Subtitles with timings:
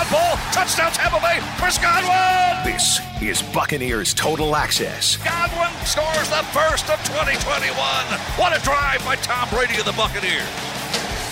[0.00, 0.36] on ball.
[0.52, 1.38] Touchdown Tampa Bay.
[1.58, 2.64] Chris Godwin.
[2.64, 5.16] This is Buccaneers Total Access.
[5.18, 7.74] Godwin scores the first of 2021.
[8.38, 10.48] What a drive by Tom Brady of the Buccaneers.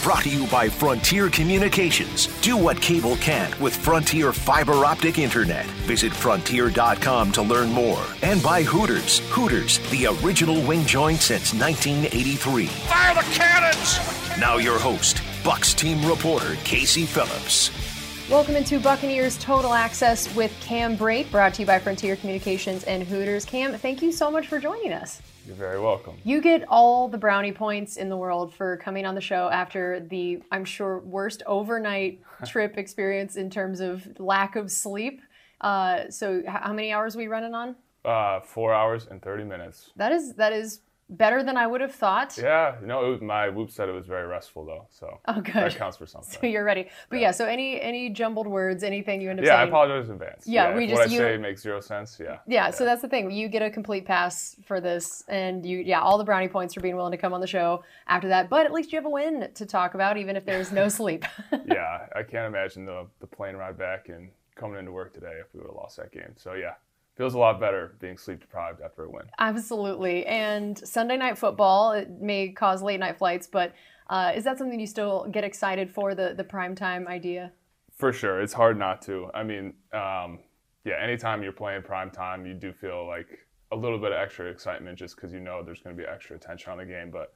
[0.02, 2.28] Brought to you by Frontier Communications.
[2.40, 5.66] Do what cable can't with Frontier Fiber Optic Internet.
[5.86, 8.02] Visit frontier.com to learn more.
[8.22, 9.18] And by Hooters.
[9.30, 12.66] Hooters, the original wing joint since 1983.
[12.66, 13.98] Fire the cannons.
[14.38, 17.87] Now your host, Bucs team reporter Casey Phillips.
[18.30, 23.02] Welcome into Buccaneers Total Access with Cam Brate, brought to you by Frontier Communications and
[23.02, 23.46] Hooters.
[23.46, 25.22] Cam, thank you so much for joining us.
[25.46, 26.18] You're very welcome.
[26.24, 30.00] You get all the brownie points in the world for coming on the show after
[30.00, 35.22] the, I'm sure, worst overnight trip experience in terms of lack of sleep.
[35.62, 37.76] Uh, so, how many hours are we running on?
[38.04, 39.90] Uh, four hours and 30 minutes.
[39.96, 42.36] That is that is better than I would have thought.
[42.36, 45.54] Yeah, no, it was, my whoop said it was very restful though, so Oh, good.
[45.54, 46.38] that counts for something.
[46.40, 46.88] So you're ready.
[47.08, 47.30] But yeah.
[47.30, 50.46] so any any jumbled words, anything you end up yeah, I apologize in advance.
[50.46, 52.18] Yeah, we if just- what I you- say makes zero sense.
[52.20, 52.38] Yeah.
[52.46, 53.30] Yeah, so that's the thing.
[53.30, 56.80] You get a complete pass for this, and you, yeah, all the brownie points for
[56.80, 58.48] being willing to come on the show after that.
[58.50, 61.24] But at least you have a win to talk about, even if there's no sleep.
[61.66, 65.46] yeah, I can't imagine the the plane ride back and coming into work today if
[65.54, 66.32] we would have lost that game.
[66.36, 66.74] So yeah,
[67.18, 69.24] feels a lot better being sleep deprived after a win.
[69.40, 70.24] Absolutely.
[70.24, 73.74] And Sunday night football, it may cause late night flights, but
[74.08, 77.52] uh, is that something you still get excited for, the, the primetime idea?
[77.92, 79.28] For sure, it's hard not to.
[79.34, 80.38] I mean, um,
[80.84, 83.26] yeah, anytime you're playing prime time, you do feel like
[83.72, 86.36] a little bit of extra excitement just because you know there's going to be extra
[86.36, 87.10] attention on the game.
[87.10, 87.34] But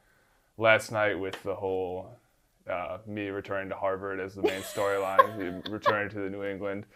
[0.57, 2.17] last night, with the whole
[2.71, 6.87] uh, me returning to Harvard as the main storyline, returning to the New England,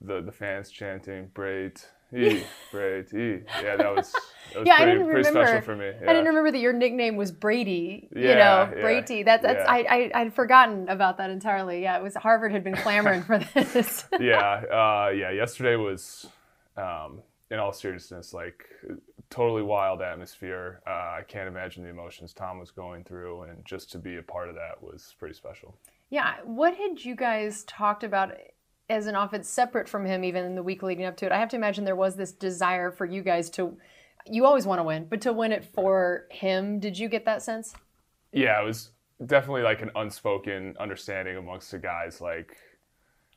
[0.00, 2.44] the the fans chanting "Great, e,
[3.14, 4.12] e," yeah, that was
[4.52, 5.46] that was Yeah, I pretty, didn't pretty remember.
[5.46, 5.88] special for me.
[5.88, 8.08] I didn't remember that your nickname was Brady.
[8.14, 9.22] you Yeah, know, yeah, Brady.
[9.22, 9.70] That, that's yeah.
[9.72, 11.82] I, I I'd forgotten about that entirely.
[11.82, 14.04] Yeah, it was Harvard had been clamoring for this.
[14.20, 15.30] yeah, uh, yeah.
[15.30, 16.26] Yesterday was,
[16.76, 17.20] um,
[17.50, 18.64] in all seriousness, like
[19.30, 20.82] totally wild atmosphere.
[20.86, 24.22] Uh, I can't imagine the emotions Tom was going through, and just to be a
[24.22, 25.76] part of that was pretty special.
[26.10, 26.34] Yeah.
[26.44, 28.32] What had you guys talked about
[28.92, 31.32] as an offense separate from him, even in the week leading up to it?
[31.32, 33.76] I have to imagine there was this desire for you guys to.
[34.26, 37.42] You always want to win, but to win it for him, did you get that
[37.42, 37.74] sense?
[38.32, 38.90] Yeah, it was
[39.26, 42.20] definitely like an unspoken understanding amongst the guys.
[42.20, 42.56] Like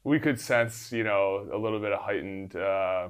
[0.03, 3.07] we could sense, you know, a little bit of heightened, uh,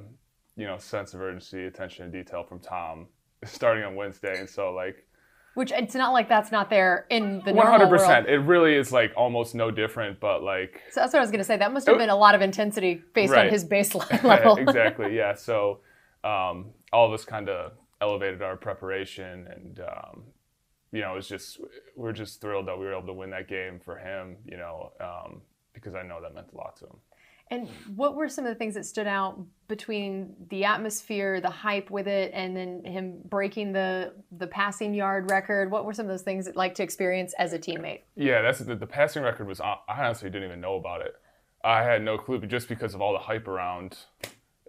[0.55, 3.07] you know, sense of urgency, attention to detail from Tom
[3.44, 5.04] starting on Wednesday, and so like.
[5.55, 8.27] Which it's not like that's not there in the One hundred percent.
[8.27, 11.39] It really is like almost no different, but like So that's what I was going
[11.39, 11.57] to say.
[11.57, 14.57] That must have been a lot of intensity based on his baseline level.
[14.57, 15.16] exactly.
[15.16, 15.33] Yeah.
[15.33, 15.79] So
[16.23, 17.71] um, all of us kind of
[18.01, 20.23] elevated our preparation, and um,
[20.91, 21.59] you know, it was just
[21.95, 24.37] we're just thrilled that we were able to win that game for him.
[24.45, 25.41] You know, um,
[25.73, 26.97] because I know that meant a lot to him.
[27.51, 31.91] And what were some of the things that stood out between the atmosphere, the hype
[31.91, 35.69] with it, and then him breaking the the passing yard record?
[35.69, 38.01] What were some of those things that like to experience as a teammate?
[38.16, 39.61] Yeah, that's the, the passing record was.
[39.61, 41.16] I honestly didn't even know about it.
[41.63, 43.97] I had no clue, but just because of all the hype around,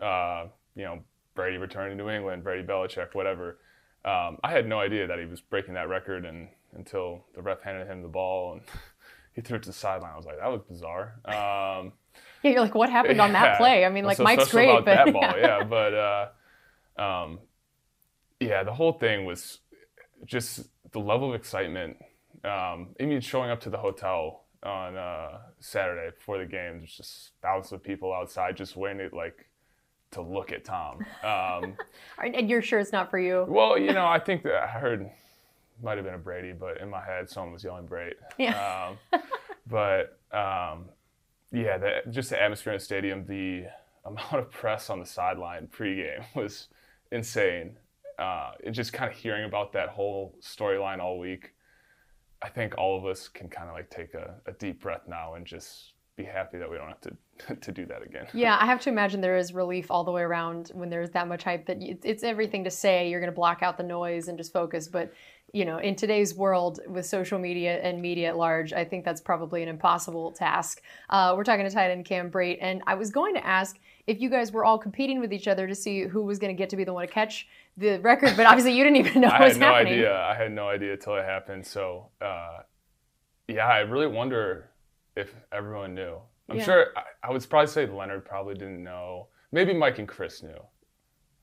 [0.01, 1.01] uh, you know,
[1.35, 3.59] Brady returning to New England, Brady Belichick, whatever.
[4.05, 7.63] Um, I had no idea that he was breaking that record, and until the ref
[7.63, 8.63] handed him the ball and
[9.35, 11.21] he threw it to the sideline, I was like, that was bizarre.
[11.25, 11.93] Um,
[12.43, 13.57] Yeah, you're like, what happened on that yeah.
[13.59, 13.85] play?
[13.85, 15.65] I mean, like so Mike's great, about but that ball, yeah.
[15.65, 17.41] But uh, um,
[18.41, 19.59] yeah, the whole thing was
[20.25, 21.97] just the level of excitement.
[22.45, 26.97] Um, I mean, showing up to the hotel on uh, Saturday before the game, there's
[26.97, 29.47] just thousands of people outside just waiting like
[30.13, 31.05] to look at Tom.
[31.23, 31.77] Um,
[32.35, 33.45] and you're sure it's not for you.
[33.49, 35.11] well, you know, I think that I heard
[35.83, 38.17] might have been a Brady, but in my head, someone was yelling Brady.
[38.39, 38.95] Yeah.
[39.13, 39.21] Um,
[39.67, 40.87] but um,
[41.53, 43.67] yeah, the, just the atmosphere in the stadium, the
[44.05, 46.69] amount of press on the sideline pregame was
[47.13, 47.77] insane.
[48.19, 51.53] Uh, and just kind of hearing about that whole storyline all week,
[52.43, 55.35] I think all of us can kind of like take a, a deep breath now
[55.35, 57.17] and just be happy that we don't have to
[57.61, 58.27] to do that again.
[58.33, 61.29] Yeah, I have to imagine there is relief all the way around when there's that
[61.29, 63.11] much hype that it's, it's everything to say.
[63.11, 64.89] You're going to block out the noise and just focus.
[64.89, 65.13] But,
[65.53, 69.21] you know, in today's world with social media and media at large, I think that's
[69.21, 70.83] probably an impossible task.
[71.11, 74.21] Uh, we're talking to tight end Cam Brate, and I was going to ask if
[74.21, 76.71] you guys were all competing with each other to see who was going to get
[76.71, 77.47] to be the one to catch
[77.77, 79.93] the record, but obviously you didn't even know I what was had no happening.
[79.95, 80.23] idea.
[80.23, 81.67] I had no idea till it happened.
[81.67, 82.61] So, uh,
[83.49, 84.71] yeah, I really wonder
[85.17, 86.19] if everyone knew.
[86.49, 86.65] I'm Yeah.
[86.65, 86.87] sure.
[86.97, 89.29] I, I would probably say Leonard probably didn't know.
[89.53, 90.59] Maybe Mike and Chris knew.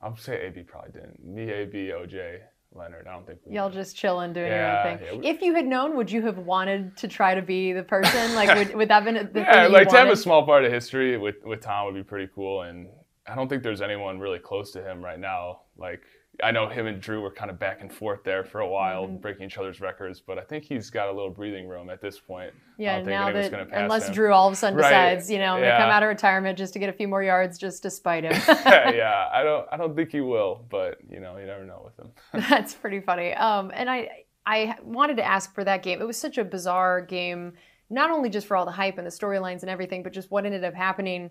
[0.01, 1.23] I would say AB probably didn't.
[1.25, 2.39] Me, AB, OJ,
[2.73, 3.07] Leonard.
[3.07, 5.07] I don't think we Y'all just chilling, doing Yeah, your own thing.
[5.07, 7.83] yeah, we- if you had known, would you have wanted to try to be the
[7.83, 8.35] person?
[8.35, 10.65] Like, would, would that have been the thing yeah, like to have a small part
[10.65, 12.61] of history with with Tom would be pretty cool.
[12.63, 12.87] And
[13.27, 15.61] I don't think there's anyone really close to him right now.
[15.77, 16.01] Like
[16.41, 19.03] I know him and Drew were kind of back and forth there for a while,
[19.05, 19.17] Mm-hmm.
[19.17, 20.19] breaking each other's records.
[20.19, 22.51] But I think he's got a little breathing room at this point.
[22.55, 24.13] I Yeah, don't now that pass unless him.
[24.15, 26.57] Drew all of a sudden Right, decides, you know, I'm gonna come out of retirement
[26.57, 28.33] just to get a few more yards just to spite him.
[28.65, 31.99] yeah, I don't I don't think he will, but you know, you never know with
[31.99, 32.11] him.
[32.49, 33.33] That's pretty funny.
[33.35, 34.09] Um, and I
[34.45, 36.01] I wanted to ask for that game.
[36.01, 37.53] It was such a bizarre game,
[37.91, 40.45] not only just for all the hype and the storylines and everything, but just what
[40.45, 41.29] ended up happening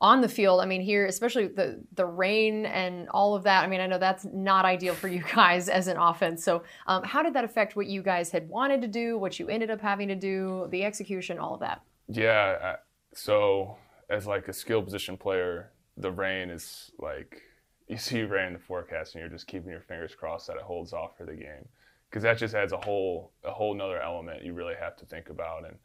[0.00, 0.60] on the field.
[0.60, 3.64] I mean, here, especially the the rain and all of that.
[3.64, 6.44] I mean, I know that's not ideal for you guys as an offense.
[6.44, 9.48] So, um, how did that affect what you guys had wanted to do, what you
[9.48, 11.82] ended up having to do, the execution, all of that?
[12.08, 12.76] Yeah.
[13.14, 13.76] So
[14.08, 17.42] as like a skill position player, the rain is like
[17.88, 20.62] you see rain in the forecast, and you're just keeping your fingers crossed that it
[20.62, 21.66] holds off for the game,
[22.08, 25.30] because that just adds a whole a whole nother element you really have to think
[25.30, 25.64] about.
[25.66, 25.76] And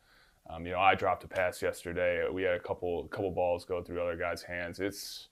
[0.49, 2.25] um, you know, I dropped a pass yesterday.
[2.31, 4.79] We had a couple couple balls go through other guys' hands.
[4.79, 5.29] It's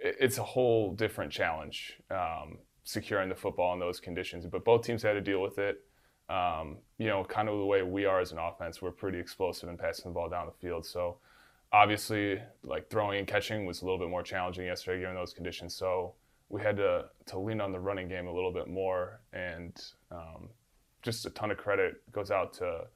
[0.00, 4.46] it's a whole different challenge um, securing the football in those conditions.
[4.46, 5.82] But both teams had to deal with it.
[6.28, 9.68] Um, you know, kind of the way we are as an offense, we're pretty explosive
[9.68, 10.84] in passing the ball down the field.
[10.84, 11.18] So
[11.72, 15.74] obviously, like throwing and catching was a little bit more challenging yesterday given those conditions.
[15.74, 16.14] So
[16.48, 20.48] we had to to lean on the running game a little bit more, and um,
[21.02, 22.86] just a ton of credit goes out to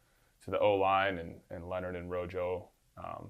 [0.49, 2.69] to the O line and, and Leonard and Rojo.
[2.97, 3.29] Um,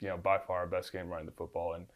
[0.00, 1.74] you know, by far our best game running the football.
[1.74, 1.86] And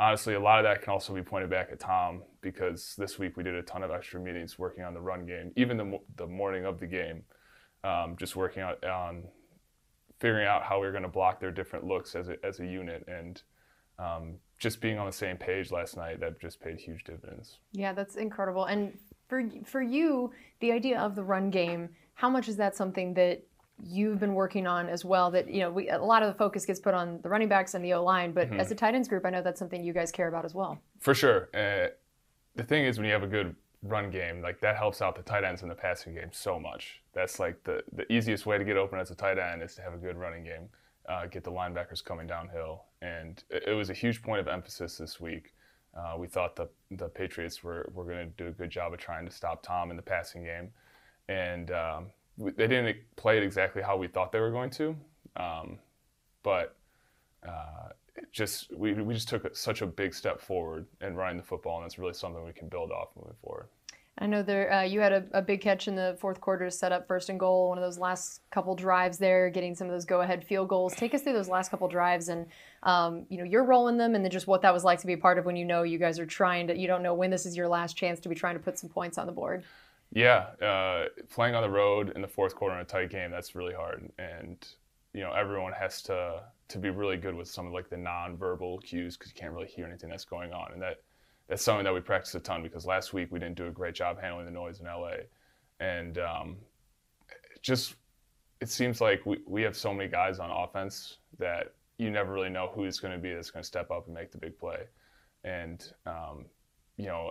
[0.00, 3.36] honestly, a lot of that can also be pointed back at Tom because this week
[3.36, 6.26] we did a ton of extra meetings working on the run game, even the, the
[6.26, 7.22] morning of the game,
[7.84, 9.24] um, just working out on
[10.20, 12.66] figuring out how we were going to block their different looks as a, as a
[12.66, 13.04] unit.
[13.06, 13.40] And
[13.98, 17.58] um, just being on the same page last night, that just paid huge dividends.
[17.72, 18.64] Yeah, that's incredible.
[18.64, 23.14] And for for you, the idea of the run game, how much is that something
[23.14, 23.44] that
[23.84, 25.30] you've been working on as well?
[25.30, 27.74] That you know, we, a lot of the focus gets put on the running backs
[27.74, 28.60] and the O line, but Mm-hmm.
[28.60, 30.78] as a tight ends group, I know that's something you guys care about as well.
[31.00, 31.48] For sure.
[31.54, 31.88] Uh,
[32.56, 35.22] the thing is, when you have a good run game, like that helps out the
[35.22, 37.00] tight ends in the passing game so much.
[37.12, 39.82] That's like the, the easiest way to get open as a tight end is to
[39.82, 40.68] have a good running game,
[41.08, 42.84] uh, get the linebackers coming downhill.
[43.02, 45.54] And it, it was a huge point of emphasis this week.
[45.96, 48.98] Uh, we thought the, the Patriots were, were going to do a good job of
[48.98, 50.70] trying to stop Tom in the passing game.
[51.28, 52.06] And um,
[52.38, 54.96] they didn't play it exactly how we thought they were going to.
[55.36, 55.78] Um,
[56.42, 56.76] but
[57.46, 57.88] uh,
[58.32, 61.86] just we, we just took such a big step forward in running the football, and
[61.86, 63.66] it's really something we can build off moving forward.
[64.20, 66.70] I know there uh, you had a, a big catch in the fourth quarter to
[66.72, 67.68] set up first and goal.
[67.68, 70.94] One of those last couple drives there, getting some of those go-ahead field goals.
[70.94, 72.46] Take us through those last couple drives, and
[72.82, 75.12] um, you know you're rolling them, and then just what that was like to be
[75.12, 76.76] a part of when you know you guys are trying to.
[76.76, 78.90] You don't know when this is your last chance to be trying to put some
[78.90, 79.62] points on the board.
[80.18, 83.54] Yeah, uh, playing on the road in the fourth quarter in a tight game that's
[83.54, 84.56] really hard, and
[85.12, 88.78] you know everyone has to to be really good with some of like the non-verbal
[88.78, 91.02] cues because you can't really hear anything that's going on, and that
[91.46, 93.94] that's something that we practice a ton because last week we didn't do a great
[93.94, 95.18] job handling the noise in LA,
[95.78, 96.56] and um,
[97.62, 97.94] just
[98.60, 102.50] it seems like we, we have so many guys on offense that you never really
[102.50, 104.58] know who is going to be that's going to step up and make the big
[104.58, 104.80] play,
[105.44, 106.44] and um,
[106.96, 107.30] you know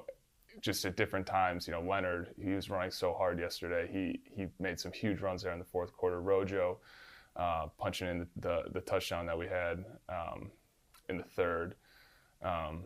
[0.62, 3.90] just at different times, you know, Leonard, he was running so hard yesterday.
[3.92, 6.22] He he made some huge runs there in the fourth quarter.
[6.22, 6.80] Rojo
[7.36, 10.52] uh, punching in the, the, the touchdown that we had um,
[11.10, 11.76] in the third.
[12.42, 12.84] Um,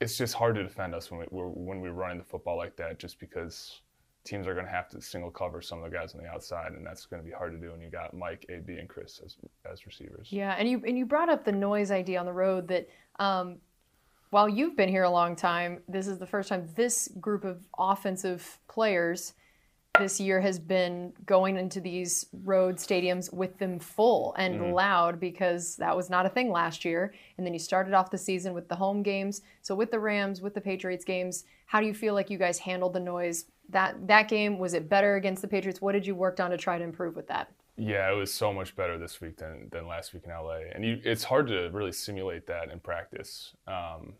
[0.00, 2.76] it's just hard to defend us when we we're, when we're running the football like
[2.76, 3.80] that, just because
[4.24, 6.72] teams are going to have to single cover some of the guys on the outside,
[6.72, 9.20] and that's going to be hard to do And you got Mike, AB, and Chris
[9.24, 9.36] as
[9.70, 10.28] as receivers.
[10.30, 12.88] Yeah, and you and you brought up the noise idea on the road that
[13.18, 13.58] um,
[14.32, 17.66] while you've been here a long time, this is the first time this group of
[17.78, 19.34] offensive players
[19.98, 25.76] this year has been going into these road stadiums with them full and loud because
[25.76, 27.12] that was not a thing last year.
[27.36, 29.42] And then you started off the season with the home games.
[29.60, 32.58] So with the Rams, with the Patriots games, how do you feel like you guys
[32.58, 33.44] handled the noise?
[33.68, 35.82] That that game was it better against the Patriots?
[35.82, 37.52] What did you work on to try to improve with that?
[37.76, 40.84] Yeah, it was so much better this week than, than last week in LA, and
[40.84, 43.54] you, it's hard to really simulate that in practice.
[43.66, 44.12] Um,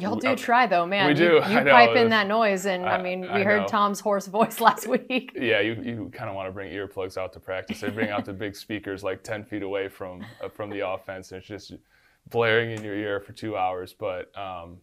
[0.00, 1.04] Y'all do uh, try though, man.
[1.06, 3.28] we You- do, You, I know, pipe in that noise, and I, I- mean, we
[3.28, 3.66] I heard know.
[3.68, 5.32] Tom's hoarse voice last week.
[5.34, 7.80] yeah, you, you kind of want to bring earplugs out to practice.
[7.80, 11.32] They bring out the big speakers like 10 feet away from uh, from the offense,
[11.32, 11.72] and it's just
[12.28, 13.92] blaring in your ear for two hours.
[13.92, 14.78] But um,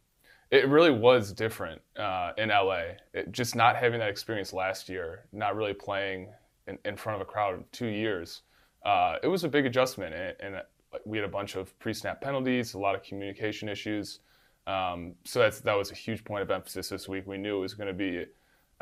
[0.52, 2.82] it really was different uh, in LA.
[3.14, 6.30] It, just not having that experience last year, not really playing
[6.68, 8.42] in, in front of a crowd in two years,
[8.86, 10.14] uh, it was a big adjustment.
[10.14, 10.62] And, and uh,
[11.06, 14.20] we had a bunch of pre-snap penalties, a lot of communication issues.
[14.68, 17.26] Um, so that's that was a huge point of emphasis this week.
[17.26, 18.26] We knew it was going to be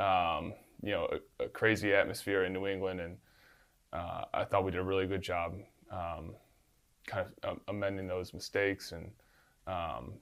[0.03, 1.07] um, you know,
[1.39, 3.17] a, a, crazy atmosphere in New England, and
[3.93, 5.55] uh, I thought we did a really good job,
[5.91, 6.33] um,
[7.07, 9.09] kind of um, amending those mistakes and
[9.67, 10.13] um,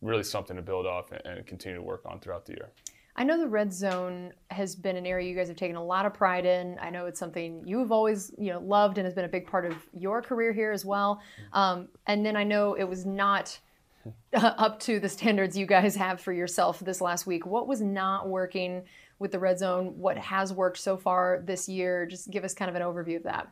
[0.00, 2.70] really something to build off and, and continue to work on throughout the year.
[3.14, 6.06] I know the red zone has been an area you guys have taken a lot
[6.06, 6.78] of pride in.
[6.80, 9.66] I know it's something you've always, you know, loved and has been a big part
[9.66, 11.20] of your career here as well.
[11.52, 13.58] Um, and then I know it was not
[14.34, 17.46] up to the standards you guys have for yourself this last week.
[17.46, 18.82] What was not working
[19.18, 19.98] with the red zone?
[19.98, 22.06] What has worked so far this year?
[22.06, 23.48] Just give us kind of an overview of that.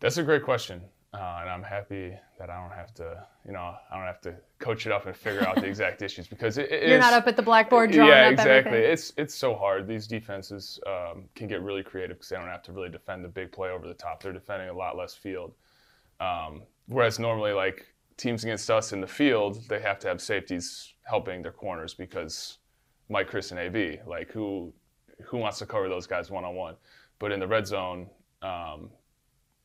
[0.00, 0.82] That's a great question.
[1.12, 4.34] Uh, and I'm happy that I don't have to, you know, I don't have to
[4.60, 7.12] coach it up and figure out the exact issues because it, it you're is, not
[7.12, 8.52] up at the blackboard drawing yeah, exactly.
[8.52, 8.92] Everything.
[8.92, 9.88] It's it's so hard.
[9.88, 13.28] These defenses um, can get really creative because they don't have to really defend the
[13.28, 14.22] big play over the top.
[14.22, 15.52] They're defending a lot less field.
[16.20, 20.94] Um, whereas normally, like teams against us in the field, they have to have safeties
[21.02, 22.58] helping their corners because
[23.08, 24.72] Mike, Chris, and AB, like who
[25.24, 26.76] who wants to cover those guys one on one?
[27.18, 28.08] But in the red zone.
[28.42, 28.90] Um,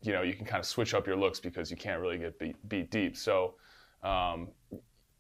[0.06, 2.38] you know you can kind of switch up your looks because you can't really get
[2.38, 3.18] beat, beat deep.
[3.18, 3.56] So,
[4.04, 4.50] um,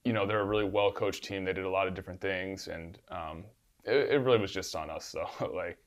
[0.03, 1.43] you know they're a really well coached team.
[1.43, 3.45] They did a lot of different things, and um,
[3.83, 5.15] it, it, really was just on us.
[5.39, 5.77] So like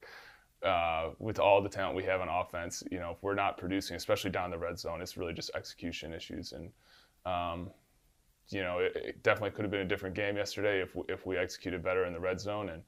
[0.65, 3.97] uh, with all the talent we have on offense, you know if we're not producing,
[3.97, 6.53] especially down the red zone, it's really just execution issues.
[6.53, 6.71] And
[7.29, 7.71] um,
[8.49, 11.27] you know it, it, definitely could have been a different game yesterday if we, if
[11.27, 12.71] we executed better in the red zone.
[12.71, 12.83] And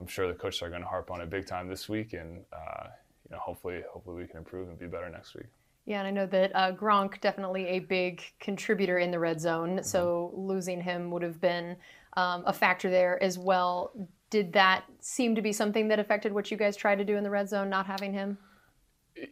[0.00, 2.12] I'm sure the coaches are going to harp on it big time this week.
[2.12, 2.88] And uh,
[3.28, 5.46] you know, hopefully, hopefully we can improve and be better next week.
[5.86, 9.76] Yeah, and I know that uh, Gronk definitely a big contributor in the red zone.
[9.76, 9.84] Mm-hmm.
[9.84, 11.76] So losing him would have been
[12.16, 13.92] um, a factor there as well.
[14.30, 17.22] Did that seem to be something that affected what you guys tried to do in
[17.22, 18.36] the red zone, not having him?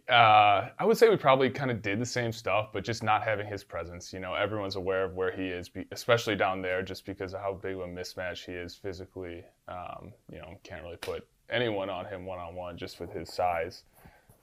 [0.09, 3.23] Uh, I would say we probably kind of did the same stuff, but just not
[3.23, 4.13] having his presence.
[4.13, 7.55] You know, everyone's aware of where he is, especially down there, just because of how
[7.55, 9.45] big of a mismatch he is physically.
[9.69, 13.33] Um, you know, can't really put anyone on him one on one just with his
[13.33, 13.85] size.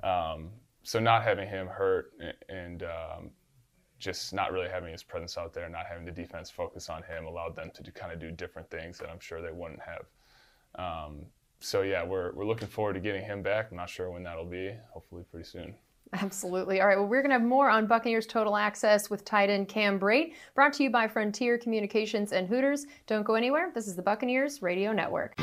[0.04, 0.50] Um,
[0.84, 2.14] so not having him hurt
[2.50, 3.32] and um,
[4.00, 7.26] just not really having his presence out there, not having the defense focus on him,
[7.26, 10.06] allowed them to do, kind of do different things that I'm sure they wouldn't have.
[11.62, 13.68] So yeah, we're we're looking forward to getting him back.
[13.72, 14.74] I'm not sure when that'll be.
[14.94, 15.76] Hopefully, pretty soon.
[16.14, 16.82] Absolutely.
[16.82, 16.98] All right.
[16.98, 20.34] Well, we're going to have more on Buccaneers Total Access with tight end Cam Brate,
[20.56, 22.86] brought to you by Frontier Communications and Hooters.
[23.08, 23.72] Don't go anywhere.
[23.74, 25.36] This is the Buccaneers Radio Network.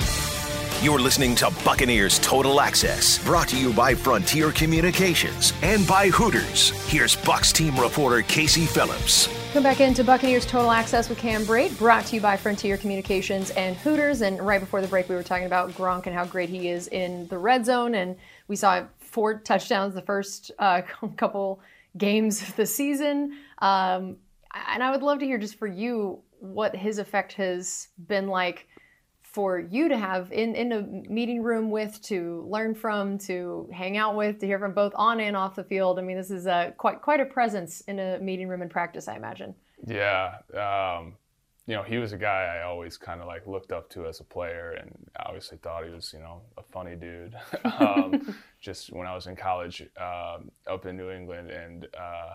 [0.82, 6.70] You're listening to Buccaneers Total Access, brought to you by Frontier Communications and by Hooters.
[6.90, 9.28] Here's Bucs team reporter Casey Phillips.
[9.54, 13.48] Come back into Buccaneers Total Access with Cam Brate, brought to you by Frontier Communications
[13.52, 14.20] and Hooters.
[14.20, 16.86] And right before the break, we were talking about Gronk and how great he is
[16.88, 17.94] in the red zone.
[17.94, 18.14] And
[18.46, 20.82] we saw four touchdowns the first uh,
[21.16, 21.60] couple
[21.96, 23.38] games of the season.
[23.60, 24.18] Um,
[24.68, 28.67] and I would love to hear just for you what his effect has been like
[29.32, 33.96] for you to have in, in a meeting room with, to learn from, to hang
[33.96, 35.98] out with, to hear from both on and off the field.
[35.98, 39.06] I mean, this is a, quite quite a presence in a meeting room in practice,
[39.06, 39.54] I imagine.
[39.86, 41.14] Yeah, um,
[41.66, 44.20] you know, he was a guy I always kind of like looked up to as
[44.20, 47.36] a player, and obviously thought he was, you know, a funny dude.
[47.78, 52.30] um, just when I was in college um, up in New England, and uh,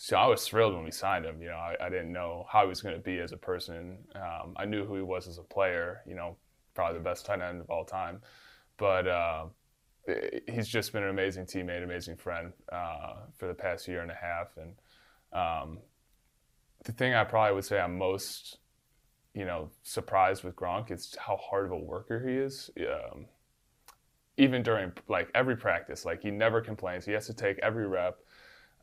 [0.00, 1.42] so I was thrilled when we signed him.
[1.42, 3.98] You know, I, I didn't know how he was going to be as a person.
[4.14, 6.02] Um, I knew who he was as a player.
[6.06, 6.36] You know,
[6.72, 8.20] probably the best tight end of all time.
[8.76, 9.46] But uh,
[10.48, 14.14] he's just been an amazing teammate, amazing friend uh, for the past year and a
[14.14, 14.56] half.
[14.56, 14.74] And
[15.32, 15.78] um,
[16.84, 18.58] the thing I probably would say I'm most,
[19.34, 22.70] you know, surprised with Gronk is how hard of a worker he is.
[22.78, 23.26] Um,
[24.36, 27.04] even during like every practice, like he never complains.
[27.04, 28.20] He has to take every rep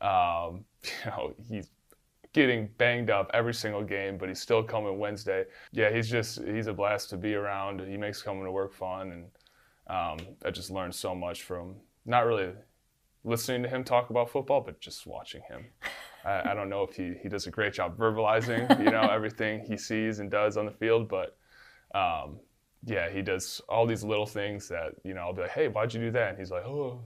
[0.00, 1.70] um, you know, he's
[2.32, 5.44] getting banged up every single game, but he's still coming Wednesday.
[5.72, 7.80] Yeah, he's just he's a blast to be around.
[7.80, 9.24] He makes coming to work fun, and
[9.86, 12.52] um, I just learned so much from not really
[13.24, 15.64] listening to him talk about football, but just watching him.
[16.24, 19.64] I, I don't know if he, he does a great job verbalizing, you know, everything
[19.66, 21.36] he sees and does on the field, but
[21.94, 22.38] um,
[22.84, 25.94] yeah, he does all these little things that you know I'll be like, hey, why'd
[25.94, 26.30] you do that?
[26.30, 27.00] And he's like, oh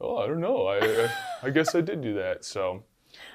[0.00, 0.66] oh, I don't know.
[0.66, 1.10] I,
[1.42, 2.44] I guess I did do that.
[2.44, 2.84] So,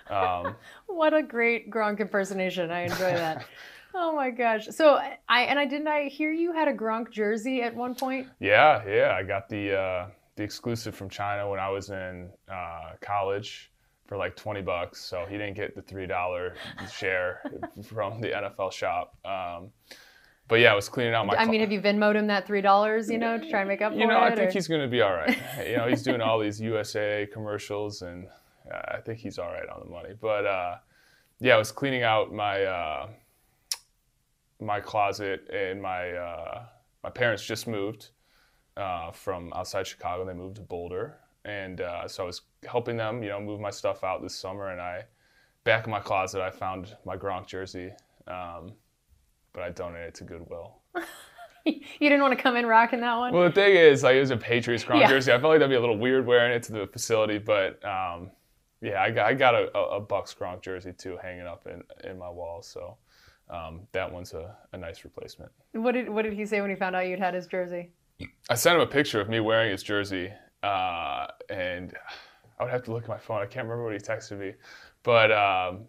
[0.09, 0.55] um,
[0.87, 2.71] what a great Gronk impersonation.
[2.71, 3.45] I enjoy that.
[3.93, 4.67] oh my gosh.
[4.71, 4.99] So
[5.29, 8.27] I and I didn't I hear you had a Gronk jersey at one point.
[8.39, 9.15] Yeah, yeah.
[9.17, 13.71] I got the uh, the exclusive from China when I was in uh, college
[14.07, 14.99] for like 20 bucks.
[14.99, 16.55] So he didn't get the three dollar
[16.93, 17.41] share
[17.83, 19.15] from the NFL shop.
[19.25, 19.69] Um,
[20.51, 21.35] but yeah, I was cleaning out my.
[21.35, 23.81] I mean, have you Venmoed him that three dollars, you know, to try and make
[23.81, 24.01] up for it?
[24.01, 24.51] You know, I think or?
[24.51, 25.37] he's going to be all right.
[25.65, 28.27] you know, he's doing all these USAA commercials, and
[28.69, 30.13] uh, I think he's all right on the money.
[30.19, 30.75] But uh,
[31.39, 33.07] yeah, I was cleaning out my uh,
[34.59, 36.65] my closet, and my uh,
[37.01, 38.09] my parents just moved,
[38.75, 40.25] uh, from outside Chicago.
[40.25, 43.71] They moved to Boulder, and uh, so I was helping them, you know, move my
[43.71, 44.69] stuff out this summer.
[44.69, 45.05] And I,
[45.63, 47.91] back in my closet, I found my Gronk jersey,
[48.27, 48.73] um,
[49.53, 50.77] but I donated it to Goodwill.
[51.65, 53.33] you didn't want to come in rocking that one.
[53.33, 55.09] Well, the thing is, like, it was a Patriots Gronk Yeah.
[55.09, 55.31] jersey.
[55.31, 58.31] I felt like that'd be a little weird wearing it to the facility, but um,
[58.81, 61.83] yeah, I got, I got a, a, a Bucs Gronk jersey too, hanging up in,
[62.09, 62.61] in my wall.
[62.61, 62.97] So
[63.49, 65.51] um, that one's a, a nice replacement.
[65.73, 67.91] What did what did he say when he found out you'd had his jersey?
[68.49, 70.31] I sent him a picture of me wearing his jersey,
[70.63, 71.93] uh, and
[72.59, 73.41] I would have to look at my phone.
[73.41, 74.53] I can't remember what he texted me,
[75.03, 75.85] but um,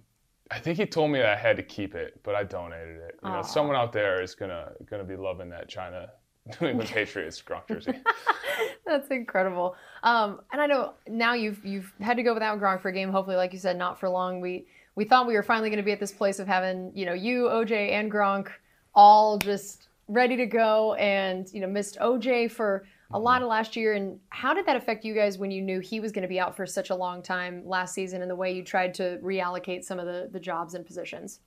[0.52, 3.18] I think he told me that I had to keep it, but I donated it.
[3.24, 3.42] You know, Aw.
[3.42, 6.10] someone out there is gonna gonna be loving that China
[6.60, 7.94] New England Patriots Gronk jersey.
[8.86, 9.76] That's incredible.
[10.02, 13.10] Um, and I know now you've you've had to go without Gronk for a game.
[13.10, 14.40] Hopefully, like you said, not for long.
[14.40, 17.06] We we thought we were finally going to be at this place of having you
[17.06, 18.48] know you, OJ, and Gronk
[18.94, 23.76] all just ready to go, and you know missed OJ for a lot of last
[23.76, 23.94] year.
[23.94, 26.40] And how did that affect you guys when you knew he was going to be
[26.40, 29.84] out for such a long time last season, and the way you tried to reallocate
[29.84, 31.40] some of the the jobs and positions?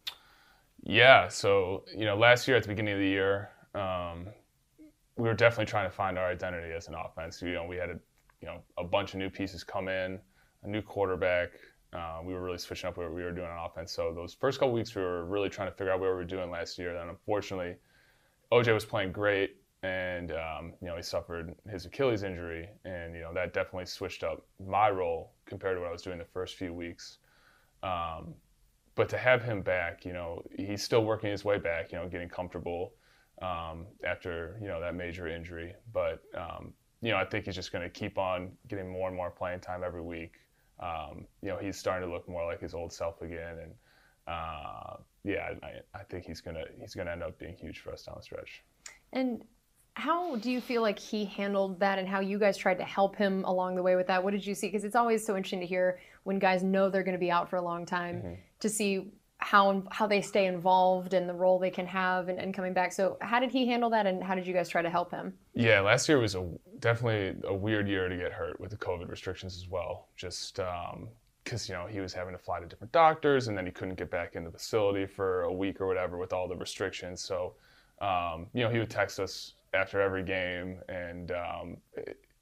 [0.83, 4.27] Yeah, so you know, last year at the beginning of the year, um,
[5.17, 7.41] we were definitely trying to find our identity as an offense.
[7.41, 7.99] You know, we had a
[8.41, 10.19] you know a bunch of new pieces come in,
[10.63, 11.49] a new quarterback.
[11.93, 13.91] Uh, we were really switching up what we were doing on offense.
[13.91, 16.25] So those first couple weeks, we were really trying to figure out what we were
[16.25, 16.93] doing last year.
[16.93, 17.75] Then unfortunately,
[18.51, 23.21] OJ was playing great, and um, you know he suffered his Achilles injury, and you
[23.21, 26.55] know that definitely switched up my role compared to what I was doing the first
[26.55, 27.19] few weeks.
[27.83, 28.33] Um,
[28.95, 32.07] but to have him back, you know, he's still working his way back, you know,
[32.07, 32.93] getting comfortable
[33.41, 35.75] um, after, you know, that major injury.
[35.93, 39.17] But, um, you know, I think he's just going to keep on getting more and
[39.17, 40.35] more playing time every week.
[40.79, 43.57] Um, you know, he's starting to look more like his old self again.
[43.61, 43.71] And,
[44.27, 47.91] uh, yeah, I, I think he's going to, he's to end up being huge for
[47.91, 48.63] us down the stretch.
[49.11, 49.43] And
[49.95, 53.15] how do you feel like he handled that and how you guys tried to help
[53.15, 54.23] him along the way with that?
[54.23, 54.67] What did you see?
[54.67, 57.49] Because it's always so interesting to hear when guys know they're going to be out
[57.49, 58.33] for a long time Mm-hmm.
[58.59, 62.53] to see how how they stay involved and the role they can have and, and
[62.53, 62.91] coming back.
[62.91, 65.33] So how did he handle that and how did you guys try to help him?
[65.53, 69.09] Yeah, last year was a definitely a weird year to get hurt with the COVID
[69.09, 70.07] restrictions as well.
[70.15, 70.59] Just
[71.43, 73.95] because you know he was having to fly to different doctors, and then he couldn't
[73.95, 77.21] get back in the facility for a week or whatever with all the restrictions.
[77.21, 77.53] So
[78.01, 81.77] um, you know he would text us after every game, and um,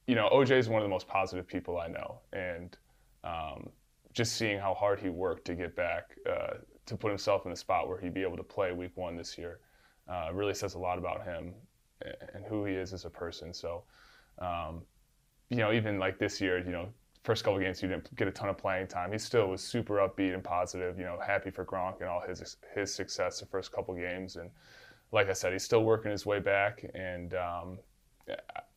[0.08, 2.78] you know OJ is one of the most positive people I know, and
[3.24, 3.70] um,
[4.14, 7.58] just seeing how hard he worked to get back uh, to put himself in the
[7.58, 9.60] spot where he'd be able to play Week One this year
[10.08, 11.54] uh, really says a lot about him
[12.34, 13.54] and who he is as a person.
[13.54, 13.84] So,
[14.40, 14.82] um,
[15.50, 16.90] you know, even like this year, you know,
[17.24, 19.12] first couple games he didn't get a ton of playing time.
[19.12, 20.98] He still was super upbeat and positive.
[20.98, 24.36] You know, happy for Gronk and all his his success the first couple games.
[24.36, 24.50] And
[25.14, 27.80] like I said, he's still working his way back, and um,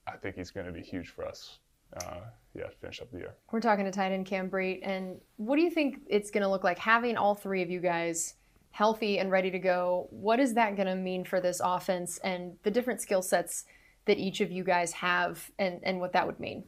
[0.07, 1.59] I- think he's going to be huge for us.
[1.96, 2.20] Uh,
[2.55, 3.35] yeah, to finish up the year.
[3.53, 6.49] We're talking to tight end Cam Brate, and what do you think it's going to
[6.49, 8.35] look like having all three of you guys
[8.70, 10.09] healthy and ready to go?
[10.11, 13.64] What is that going to mean for this offense and the different skill sets
[14.07, 16.64] that each of you guys have, and, and what that would mean?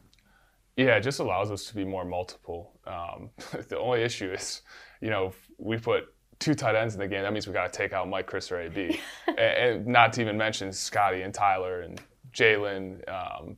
[0.77, 2.79] Yeah, it just allows us to be more multiple.
[2.87, 3.31] Um,
[3.67, 4.61] the only issue is,
[5.01, 6.05] you know, we put
[6.39, 7.23] two tight ends in the game.
[7.23, 10.21] That means we got to take out Mike, Chris, or AB, and, and not to
[10.21, 12.01] even mention Scotty and Tyler and
[12.33, 13.07] Jalen.
[13.09, 13.57] Um,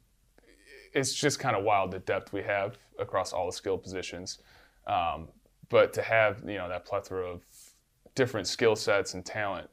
[0.94, 4.39] it's just kind of wild the depth we have across all the skill positions.
[4.88, 5.30] Um,
[5.70, 7.41] but to have you know that plethora of
[8.15, 9.70] different skill sets and talent,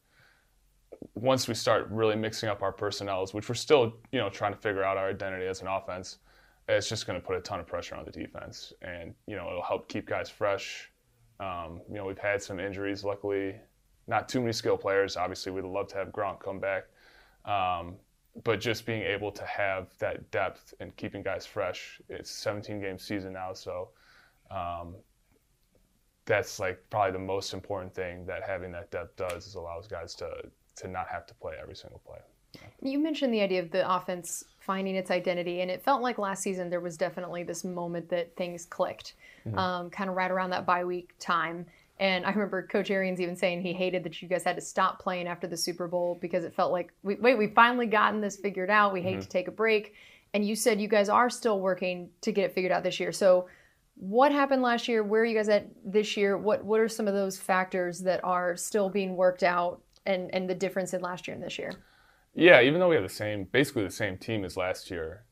[1.14, 4.59] once we start really mixing up our personnels, which we're still you know trying to
[4.59, 6.18] figure out our identity as an offense,
[6.68, 9.49] it's just going to put a ton of pressure on the defense, and you know
[9.49, 10.88] it'll help keep guys fresh.
[11.40, 13.55] Um, you know we've had some injuries, luckily,
[14.07, 15.16] not too many skill players.
[15.16, 16.85] Obviously, we'd love to have Gronk come back.
[17.44, 17.96] Um,
[18.44, 22.01] but just being able to have that depth and keeping guys fresh.
[22.09, 23.88] It's 17 game season now, so
[24.51, 24.94] um,
[26.24, 30.14] that's like probably the most important thing that having that depth does is allows guys
[30.16, 30.31] to
[30.77, 32.18] to not have to play every single play.
[32.83, 36.42] You mentioned the idea of the offense finding its identity, and it felt like last
[36.42, 39.14] season there was definitely this moment that things clicked,
[39.57, 41.66] um, kind of right around that bye week time.
[42.01, 45.01] And I remember Coach Arians even saying he hated that you guys had to stop
[45.01, 48.37] playing after the Super Bowl because it felt like, we, wait, we've finally gotten this
[48.37, 48.92] figured out.
[48.92, 49.94] We hate to take a break.
[50.35, 53.12] And you said you guys are still working to get it figured out this year.
[53.12, 53.49] So,
[53.97, 55.03] what happened last year?
[55.03, 56.37] Where are you guys at this year?
[56.37, 60.49] What What are some of those factors that are still being worked out, and and
[60.49, 61.73] the difference in last year and this year?
[62.35, 65.25] Yeah, even though we have the same, basically the same team as last year,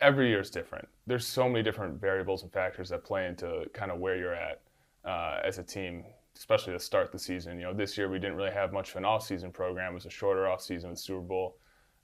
[0.00, 0.88] every year is different.
[1.06, 4.60] There's so many different variables and factors that play into kind of where you're at
[5.04, 6.04] uh, as a team,
[6.36, 7.58] especially to start the season.
[7.58, 9.92] You know, this year we didn't really have much of an off-season program.
[9.92, 11.56] It was a shorter off-season with Super Bowl.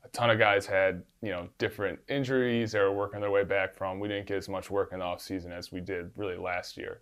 [0.04, 3.74] a ton of guys had you know different injuries they were working their way back
[3.74, 3.98] from.
[4.00, 6.76] We didn't get as much work in the off season as we did really last
[6.76, 7.00] year.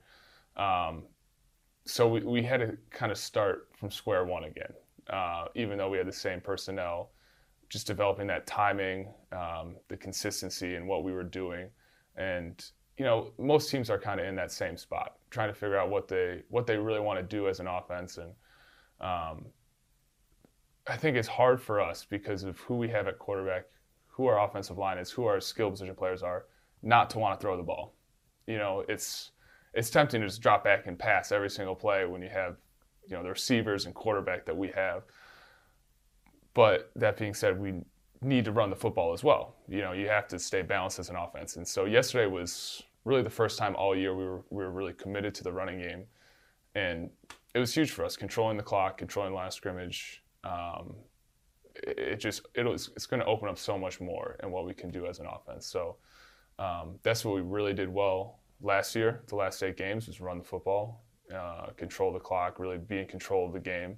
[0.57, 1.05] Um,
[1.87, 4.73] so we, we had to kind of start from square one again,
[5.11, 7.11] uh, even though we had the same personnel,
[7.69, 11.69] just developing that timing, um, the consistency, and what we were doing.
[12.17, 12.65] And
[12.97, 15.91] you know, most teams are kind of in that same spot, trying to figure out
[15.91, 18.19] what they what they really want to do as an offense.
[18.19, 18.33] And
[19.01, 19.47] um,
[20.87, 23.65] I think it's hard for us because of who we have at quarterback,
[24.07, 26.45] who our offensive line is, who our skill position players are,
[26.83, 27.95] not to want to throw the ball.
[28.47, 29.33] You know, it's
[29.73, 32.57] it's tempting to just drop back and pass every single play when you have,
[33.09, 35.03] you know, the receivers and quarterback that we have.
[36.55, 37.75] But that being said, we
[38.23, 39.57] need to run the football as well.
[39.69, 41.57] You know, you have to stay balanced as an offense.
[41.57, 44.95] And so yesterday was really the first time all year we were we were really
[44.95, 46.05] committed to the running game,
[46.75, 47.11] and
[47.55, 50.23] it was huge for us, controlling the clock, controlling line of scrimmage.
[50.43, 50.95] Um,
[51.75, 54.65] it, it, just it was it's going to open up so much more in what
[54.65, 55.67] we can do as an offense.
[55.67, 55.97] So
[56.59, 59.23] um, that's what we really did well last year.
[59.27, 63.07] The last eight games was run the football, uh, control the clock, really be in
[63.07, 63.97] control of the game,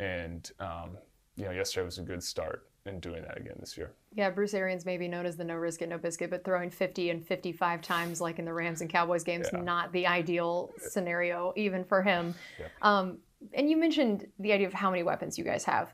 [0.00, 0.96] and um,
[1.42, 3.92] you know yesterday was a good start in doing that again this year.
[4.14, 6.70] Yeah, Bruce Arians may be known as the no risk it, no biscuit, but throwing
[6.70, 9.60] 50 and 55 times like in the Rams and Cowboys games, yeah.
[9.60, 12.34] not the ideal scenario even for him.
[12.60, 12.66] Yeah.
[12.80, 13.18] Um,
[13.54, 15.92] and you mentioned the idea of how many weapons you guys have.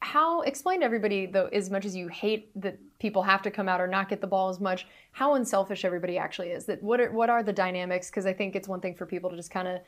[0.00, 3.68] How explain to everybody though, as much as you hate that people have to come
[3.68, 6.64] out or not get the ball as much, how unselfish everybody actually is.
[6.64, 8.08] That what are what are the dynamics?
[8.08, 9.80] Because I think it's one thing for people to just kind of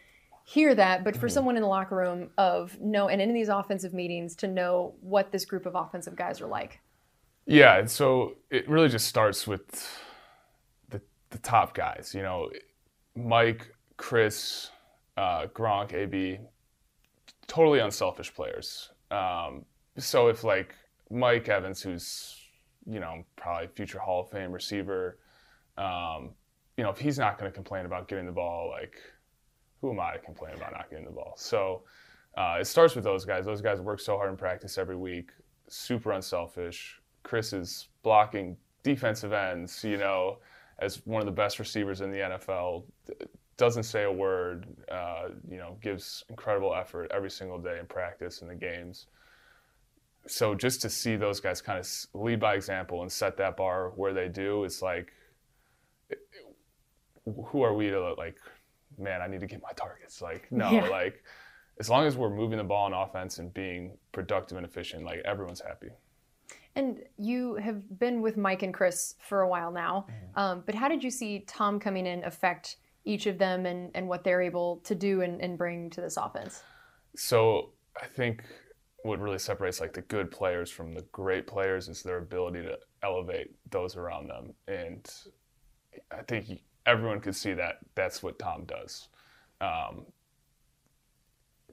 [0.45, 1.35] hear that, but for mm-hmm.
[1.35, 5.33] someone in the locker room of know and in these offensive meetings to know what
[5.33, 6.81] this group of offensive guys are like.
[7.47, 9.89] Yeah, and so it really just starts with
[10.89, 11.01] the
[11.31, 12.13] the top guys.
[12.15, 12.51] You know,
[13.17, 14.71] Mike, Chris,
[15.17, 16.39] uh, Gronk, AB,
[17.47, 18.91] totally unselfish players.
[19.11, 19.65] Um,
[19.99, 20.75] so if like
[21.11, 22.37] Mike Evans, who's
[22.87, 25.19] you know probably future Hall of Fame receiver,
[25.77, 26.31] um,
[26.77, 29.01] you know if he's not going to complain about getting the ball, like
[29.81, 31.35] who am I to complain about not getting the ball?
[31.37, 31.83] So
[32.37, 33.45] uh, it starts with those guys.
[33.45, 35.31] Those guys work so hard in practice every week,
[35.69, 37.01] super unselfish.
[37.23, 40.39] Chris is blocking defensive ends, you know,
[40.79, 42.85] as one of the best receivers in the NFL.
[43.57, 48.41] Doesn't say a word, uh, you know, gives incredible effort every single day in practice
[48.41, 49.07] and the games.
[50.27, 53.91] So just to see those guys kind of lead by example and set that bar
[53.97, 55.13] where they do, it's like,
[57.47, 58.37] who are we to like
[59.01, 60.21] man, I need to get my targets.
[60.21, 60.89] Like, no, yeah.
[60.89, 61.23] like
[61.79, 65.23] as long as we're moving the ball on offense and being productive and efficient, like
[65.25, 65.89] everyone's happy.
[66.77, 70.39] And you have been with Mike and Chris for a while now, mm-hmm.
[70.39, 74.07] um, but how did you see Tom coming in affect each of them and, and
[74.07, 76.63] what they're able to do and, and bring to this offense?
[77.17, 78.45] So I think
[79.03, 82.79] what really separates like the good players from the great players is their ability to
[83.03, 84.53] elevate those around them.
[84.69, 85.11] And
[86.13, 89.09] I think everyone could see that that's what Tom does.
[89.61, 90.07] Um,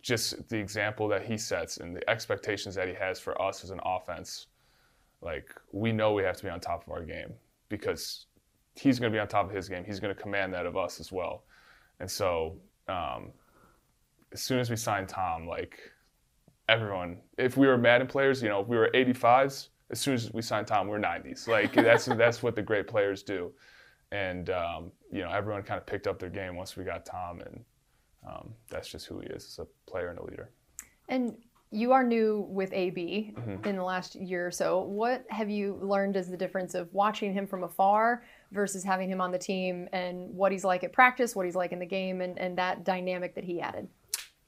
[0.02, 3.72] just the example that he sets and the expectations that he has for us as
[3.72, 4.48] an offense,
[5.22, 7.34] like we know we have to be on top of our game
[7.70, 8.26] because
[8.76, 9.84] he's going to be on top of his game.
[9.84, 11.44] He's going to command that of us as well.
[12.00, 13.32] And so, um,
[14.32, 15.80] as soon as we signed Tom, like
[16.70, 20.32] everyone, if we were Madden players, you know, if we were 85s, as soon as
[20.34, 21.48] we signed Tom, we're 90s.
[21.48, 23.52] Like that's that's what the great players do
[24.12, 27.42] and um, you know everyone kind of picked up their game once we got Tom,
[27.42, 27.64] and
[28.28, 30.50] um, that's just who he is as a player and a leader.
[31.10, 31.38] And
[31.72, 33.68] you are new with AB mm-hmm.
[33.68, 34.82] in the last year or so.
[34.84, 39.20] What have you learned as the difference of watching him from afar versus having him
[39.20, 42.22] on the team, and what he's like at practice, what he's like in the game,
[42.22, 43.88] and, and that dynamic that he added?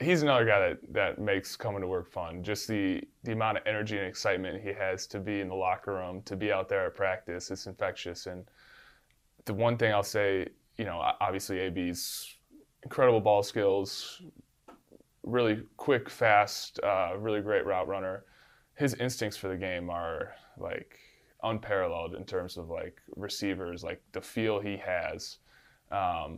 [0.02, 2.41] He's another guy that, that makes coming to work fun.
[2.41, 5.95] Just the, the amount of energy and excitement he has to be in the locker
[5.95, 8.26] room, to be out there at practice, it's infectious.
[8.28, 8.45] And
[9.49, 10.45] the one thing I'll say,
[10.77, 12.38] you know, obviously AB's
[12.83, 14.21] incredible ball skills,
[15.23, 18.25] really quick, fast, uh, really great route runner.
[18.75, 20.99] His instincts for the game are like
[21.41, 25.39] unparalleled in terms of like receivers, like the feel he has.
[25.91, 26.38] Um,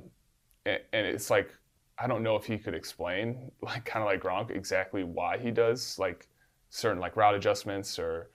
[0.65, 1.53] and, and it's like
[1.99, 5.51] I don't know if he could explain, like kind of like Gronk, exactly why he
[5.51, 6.29] does like
[6.69, 8.29] certain like route adjustments or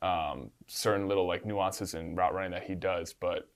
[0.00, 3.50] um, certain little like nuances in route running that he does, but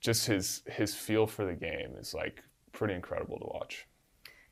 [0.00, 3.86] just his his feel for the game is like pretty incredible to watch.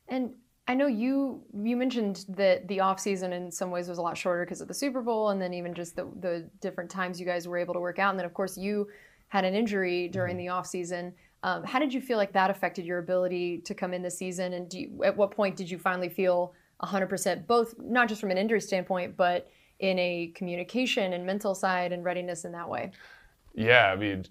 [0.07, 0.31] And
[0.67, 4.17] I know you you mentioned that the off season in some ways was a lot
[4.17, 7.25] shorter because of the Super Bowl, and then even just the the different times you
[7.25, 8.87] guys were able to work out, and then of course you
[9.27, 10.45] had an injury during mm-hmm.
[10.45, 11.13] the off season.
[11.43, 14.53] Um, how did you feel like that affected your ability to come in this season?
[14.53, 18.37] And you, at what point did you finally feel 100% both not just from an
[18.37, 19.47] injury standpoint, but
[19.79, 22.91] in a communication and mental side and readiness in that way?
[23.53, 24.25] Yeah, I mean,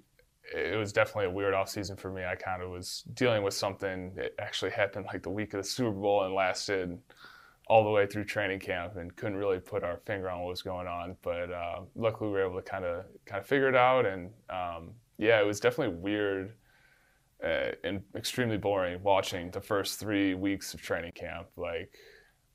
[0.52, 2.24] it was definitely a weird off season for me.
[2.24, 5.68] I kind of was dealing with something that actually happened like the week of the
[5.68, 6.98] Super Bowl and lasted
[7.66, 10.62] all the way through training camp and couldn't really put our finger on what was
[10.62, 11.16] going on.
[11.22, 14.04] But uh, luckily, we were able to kind of kind of figure it out.
[14.04, 16.52] And um, yeah, it was definitely weird
[17.42, 21.48] uh, and extremely boring watching the first three weeks of training camp.
[21.56, 21.92] Like,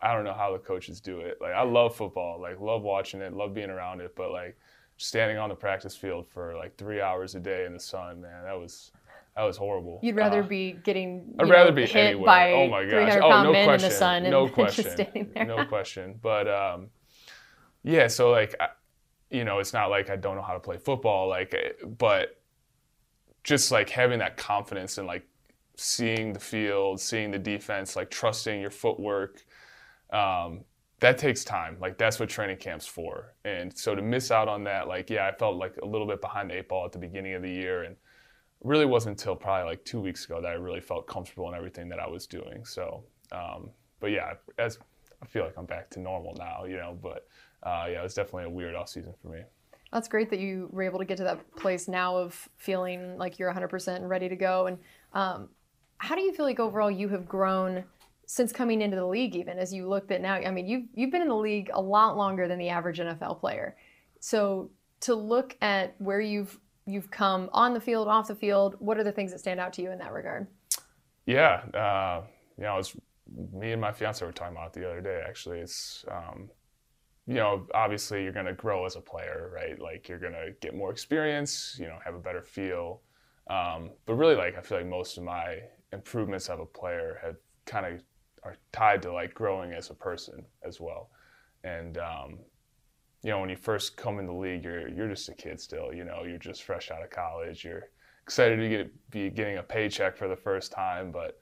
[0.01, 1.37] I don't know how the coaches do it.
[1.41, 4.57] Like, I love football, like love watching it, love being around it, but like
[4.99, 8.43] standing on the practice field for like three hours a day in the sun, man,
[8.43, 8.91] that was
[9.35, 9.99] that was horrible.
[10.03, 12.25] You'd rather uh, be getting I'd rather know, be hit anywhere.
[12.25, 13.13] by oh my gosh!
[13.13, 13.85] 300 Oh no men question.
[13.85, 14.83] in the sun no and question.
[14.83, 15.45] just standing there.
[15.45, 16.19] no question.
[16.21, 16.87] But um,
[17.83, 18.67] yeah, so like I,
[19.29, 22.39] you know, it's not like I don't know how to play football, like, eh, but
[23.43, 25.25] just like having that confidence and like
[25.77, 29.45] seeing the field, seeing the defense, like trusting your footwork.
[30.11, 30.65] Um,
[30.99, 31.77] that takes time.
[31.79, 33.33] Like that's what training camp's for.
[33.45, 36.21] And so to miss out on that, like yeah, I felt like a little bit
[36.21, 37.95] behind the eight ball at the beginning of the year, and
[38.63, 41.89] really wasn't until probably like two weeks ago that I really felt comfortable in everything
[41.89, 42.65] that I was doing.
[42.65, 44.79] So, um, but yeah, as
[45.21, 46.97] I feel like I'm back to normal now, you know.
[47.01, 47.27] But
[47.63, 49.41] uh, yeah, it was definitely a weird off season for me.
[49.91, 53.39] That's great that you were able to get to that place now of feeling like
[53.39, 54.67] you're 100% ready to go.
[54.67, 54.77] And
[55.13, 55.49] um,
[55.97, 57.83] how do you feel like overall you have grown
[58.31, 59.35] since coming into the league?
[59.35, 61.81] Even as you looked at now, I mean, you've you've been in the league a
[61.81, 63.75] lot longer than the average NFL player.
[64.19, 64.69] So
[65.01, 69.03] to look at where you've you've come on the field, off the field, what are
[69.03, 70.45] the things that stand out to you in that regard?
[71.25, 72.21] Yeah, uh,
[72.55, 72.95] you know, it's
[73.51, 75.23] me and my fiance were talking about the other day.
[75.27, 76.51] Actually, it's um,
[77.25, 79.79] you know, obviously you're going to grow as a player, right?
[79.79, 83.01] Like you're going to get more experience, you know, have a better feel.
[83.49, 85.61] Um, but really, like I feel like most of my
[85.91, 88.03] improvements of a player have kind of
[88.43, 91.09] are tied to like growing as a person as well.
[91.63, 92.39] And um,
[93.23, 95.93] you know, when you first come in the league, you're you're just a kid still.
[95.93, 97.65] You know, you're just fresh out of college.
[97.65, 97.89] You're
[98.23, 101.41] excited to get be getting a paycheck for the first time, but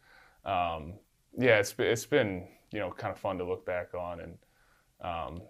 [0.50, 0.94] um,
[1.38, 4.38] yeah, it's it's been you know kind of fun to look back on and
[5.02, 5.42] um,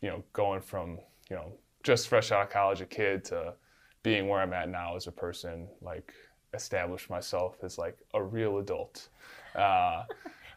[0.00, 0.98] you know going from
[1.30, 3.54] you know just fresh out of college, a kid to
[4.02, 6.12] being where I'm at now as a person, like
[6.54, 9.08] establish myself as like a real adult.
[9.54, 10.04] Uh,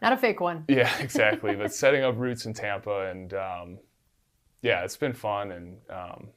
[0.01, 0.65] Not a fake one.
[0.67, 1.55] yeah, exactly.
[1.55, 3.79] but setting up roots in Tampa, and um,
[4.61, 6.29] yeah, it's been fun, and um,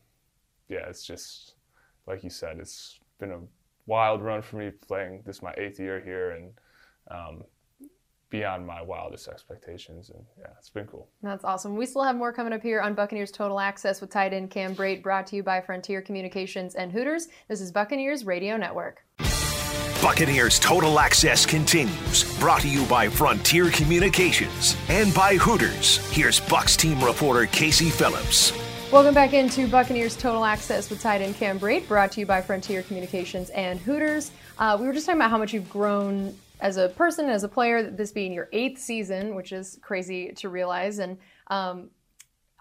[0.68, 1.54] yeah, it's just
[2.06, 3.40] like you said, it's been a
[3.86, 5.22] wild run for me playing.
[5.24, 6.52] This my eighth year here, and
[7.10, 7.44] um,
[8.30, 11.08] beyond my wildest expectations, and yeah, it's been cool.
[11.22, 11.76] That's awesome.
[11.76, 14.74] We still have more coming up here on Buccaneers Total Access with tight end Cam
[14.74, 17.28] Brate, brought to you by Frontier Communications and Hooters.
[17.48, 19.04] This is Buccaneers Radio Network.
[20.02, 25.98] Buccaneers Total Access continues, brought to you by Frontier Communications and by Hooters.
[26.10, 28.52] Here's Bucs team reporter Casey Phillips.
[28.90, 32.42] Welcome back into Buccaneers Total Access with tight end Cam Brate, brought to you by
[32.42, 34.32] Frontier Communications and Hooters.
[34.58, 37.48] Uh, we were just talking about how much you've grown as a person, as a
[37.48, 40.98] player, this being your eighth season, which is crazy to realize.
[40.98, 41.90] And um,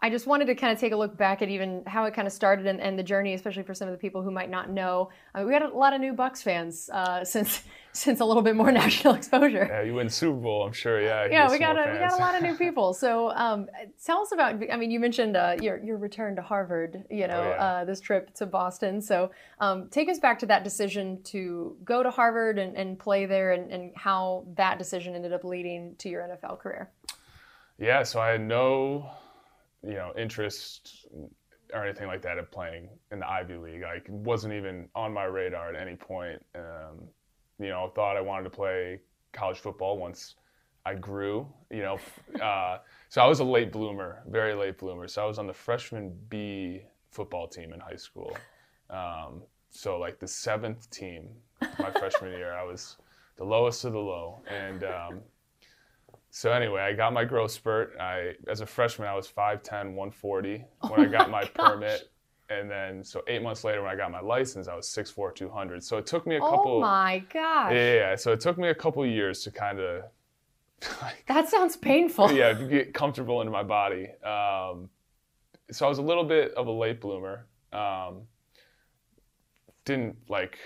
[0.04, 2.28] I just wanted to kind of take a look back at even how it kind
[2.28, 4.72] of started and, and the journey, especially for some of the people who might not
[4.72, 5.10] know.
[5.36, 7.62] Uh, we had a lot of new Bucs fans uh, since
[7.94, 9.68] since a little bit more national exposure.
[9.70, 11.02] Yeah, you win Super Bowl, I'm sure.
[11.02, 12.94] Yeah, yeah, we got a, we got a lot of new people.
[12.94, 13.68] So um,
[14.04, 14.56] tell us about.
[14.72, 17.04] I mean, you mentioned uh, your your return to Harvard.
[17.10, 17.64] You know, Oh, yeah.
[17.64, 19.02] uh, this trip to Boston.
[19.02, 23.26] So um, take us back to that decision to go to Harvard and, and play
[23.28, 26.90] there, and, and how that decision ended up leading to your NFL career.
[27.78, 29.10] Yeah, so I had no,
[29.84, 31.08] you know, interest
[31.74, 33.84] or anything like that of playing in the Ivy League.
[33.84, 36.44] It wasn't even on my radar at any point.
[36.56, 37.08] Um,
[37.60, 39.00] you know, thought I wanted to play
[39.32, 40.36] college football once
[40.86, 41.48] I grew.
[41.70, 42.00] You know,
[42.42, 45.08] uh, so I was a late bloomer, very late bloomer.
[45.08, 48.36] So I was on the freshman B football team in high school.
[48.90, 51.30] Um, so like the seventh team
[51.80, 52.98] my freshman year, I was
[53.38, 55.22] the lowest of the low, and um,
[56.32, 57.96] so anyway, I got my growth spurt.
[58.00, 62.10] I, as a freshman, I was 5'10", 140 when I got my, Oh my permit.
[62.50, 65.84] And then, so eight months later, when I got my license, I was 6'4", 200.
[65.84, 66.78] So it took me a couple.
[66.78, 68.16] Oh my gosh, Yeah, yeah.
[68.16, 70.04] So it took me a couple years to kind of,
[71.02, 72.32] like, that sounds painful.
[72.32, 74.08] yeah, get comfortable into my body.
[74.24, 74.90] Um,
[75.72, 77.46] so I was a little bit of a late bloomer.
[77.72, 78.24] Um,
[79.86, 80.58] didn't like,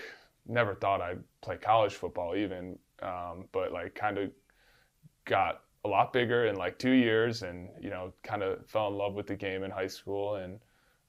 [0.46, 4.30] never thought I'd play college football even, um, but like kind of
[5.26, 8.94] got a lot bigger in like two years, and you know, kind of fell in
[8.94, 10.58] love with the game in high school, and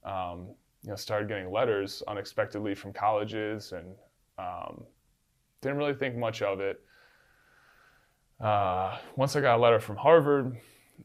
[0.04, 0.48] um,
[0.82, 3.94] you know, started getting letters unexpectedly from colleges, and
[4.38, 4.84] um,
[5.60, 6.80] didn't really think much of it.
[8.40, 10.46] Uh, once I got a letter from Harvard,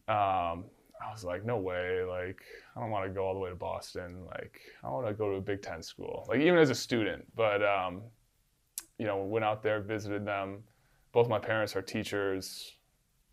[0.08, 0.66] um,
[1.04, 2.04] I was like, no way.
[2.04, 2.42] Like,
[2.76, 4.24] I don't want to go all the way to Boston.
[4.28, 6.26] Like, I want to go to a Big Ten school.
[6.30, 7.26] Like, even as a student.
[7.36, 8.04] But, um,
[9.00, 10.64] you know, went out there, visited them.
[11.12, 12.73] Both my parents are teachers.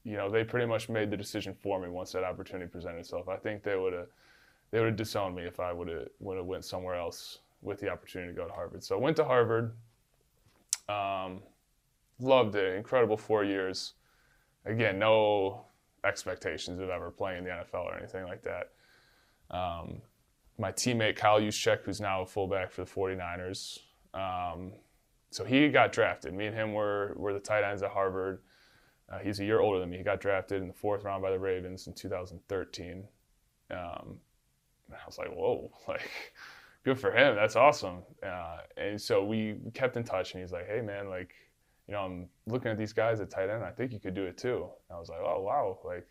[0.04, 3.28] You know, they pretty much made the decision for me once that opportunity presented itself.
[3.28, 4.06] I think they would have
[4.70, 7.80] they would have disowned me if I would have would have went somewhere else with
[7.80, 8.82] the opportunity to go to Harvard.
[8.82, 9.72] So I went to Harvard.
[10.88, 11.42] Um,
[12.18, 12.76] loved it.
[12.76, 13.94] Incredible four years.
[14.64, 15.64] Again, no
[16.04, 18.70] expectations of ever playing in the NFL or anything like that.
[19.50, 20.00] Um,
[20.58, 23.80] my teammate Kyle Juszczyk, who's now a fullback for the 49ers,
[24.14, 24.72] um,
[25.30, 26.34] so he got drafted.
[26.34, 28.40] Me and him were, were the tight ends at Harvard.
[29.11, 29.99] Uh, he's a year older than me.
[29.99, 33.05] He got drafted in the fourth round by the Ravens in 2013.
[33.70, 34.18] Um,
[34.92, 36.11] I was like, whoa, like,
[36.85, 37.35] good for him.
[37.35, 38.03] That's awesome.
[38.25, 41.35] Uh, and so we kept in touch, and he's like, hey, man, like,
[41.90, 43.64] you know, I'm looking at these guys at tight end.
[43.64, 44.68] I think you could do it too.
[44.88, 46.07] And I was like, oh wow, like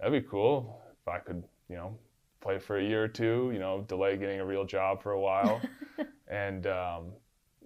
[0.00, 1.98] that'd be cool if I could, you know,
[2.40, 3.50] play for a year or two.
[3.52, 5.60] You know, delay getting a real job for a while,
[6.28, 7.12] and um,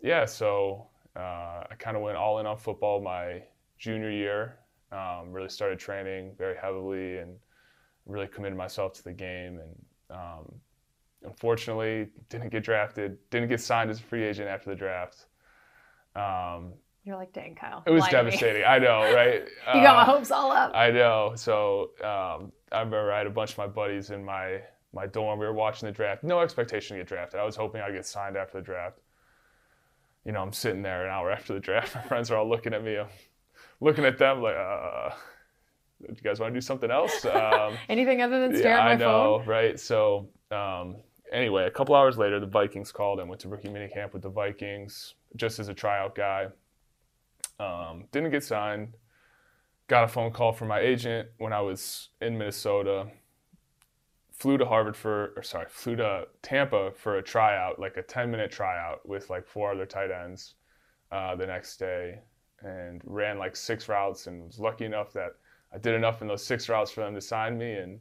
[0.03, 3.45] yeah, so uh, I kind of went all in on football my
[3.83, 4.59] junior year.
[4.93, 7.35] Um, really started training very heavily and
[8.07, 9.59] really committed myself to the game.
[9.59, 9.75] And
[10.19, 10.53] um,
[11.25, 13.19] unfortunately, didn't get drafted.
[13.31, 15.27] Didn't get signed as a free agent after the draft.
[16.15, 17.83] Um, You're like, dang, Kyle.
[17.87, 18.65] it was lie to me." devastating.
[18.65, 19.43] I know, right?
[19.75, 20.73] You got my Uh, hopes all up.
[20.75, 21.33] I know.
[21.35, 24.61] So um, I remember I had a bunch of my buddies in my
[24.95, 25.39] my dorm.
[25.41, 26.23] We were watching the draft.
[26.23, 27.41] No expectation to get drafted.
[27.41, 28.99] I was hoping I'd get signed after the draft.
[30.27, 31.95] You know, I'm sitting there an hour after the draft.
[32.01, 32.99] My friends are all looking at me.
[32.99, 33.09] I'm
[33.83, 35.11] looking at them like, uh,
[36.01, 37.25] do you guys want to do something else?
[37.33, 39.47] Um, Anything other than stare yeah, at my I know, phone?
[39.47, 39.79] right?
[39.79, 40.97] So um,
[41.33, 44.29] anyway, a couple hours later, the Vikings called and went to rookie minicamp with the
[44.31, 46.47] Vikings just as a tryout guy.
[47.59, 48.95] Um, didn't get signed.
[49.89, 53.09] Got a phone call from my agent when I was in Minnesota.
[54.33, 58.31] Flew to Harvard for, or sorry, flew to Tampa for a tryout, like a 10
[58.31, 60.55] minute tryout with like four other tight ends
[61.13, 62.21] uh, the next day,
[62.65, 65.35] and ran like six routes and was lucky enough that
[65.75, 67.73] I did enough in those six routes for them to sign me.
[67.73, 68.01] And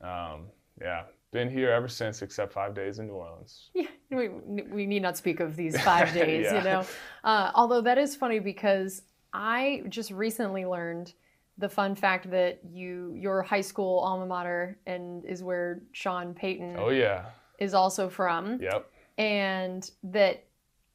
[0.00, 0.46] um,
[0.80, 3.70] yeah, been here ever since, except five days in New Orleans.
[3.74, 6.58] Yeah, we, we need not speak of these five days, Yeah.
[6.58, 6.84] you know.
[7.22, 11.12] Uh, although that is funny because I just recently learned
[11.58, 16.74] the fun fact that you your high school alma mater and is where Sean Payton
[16.76, 17.26] Oh yeah,
[17.60, 18.90] is also from, yep.
[19.18, 20.44] and that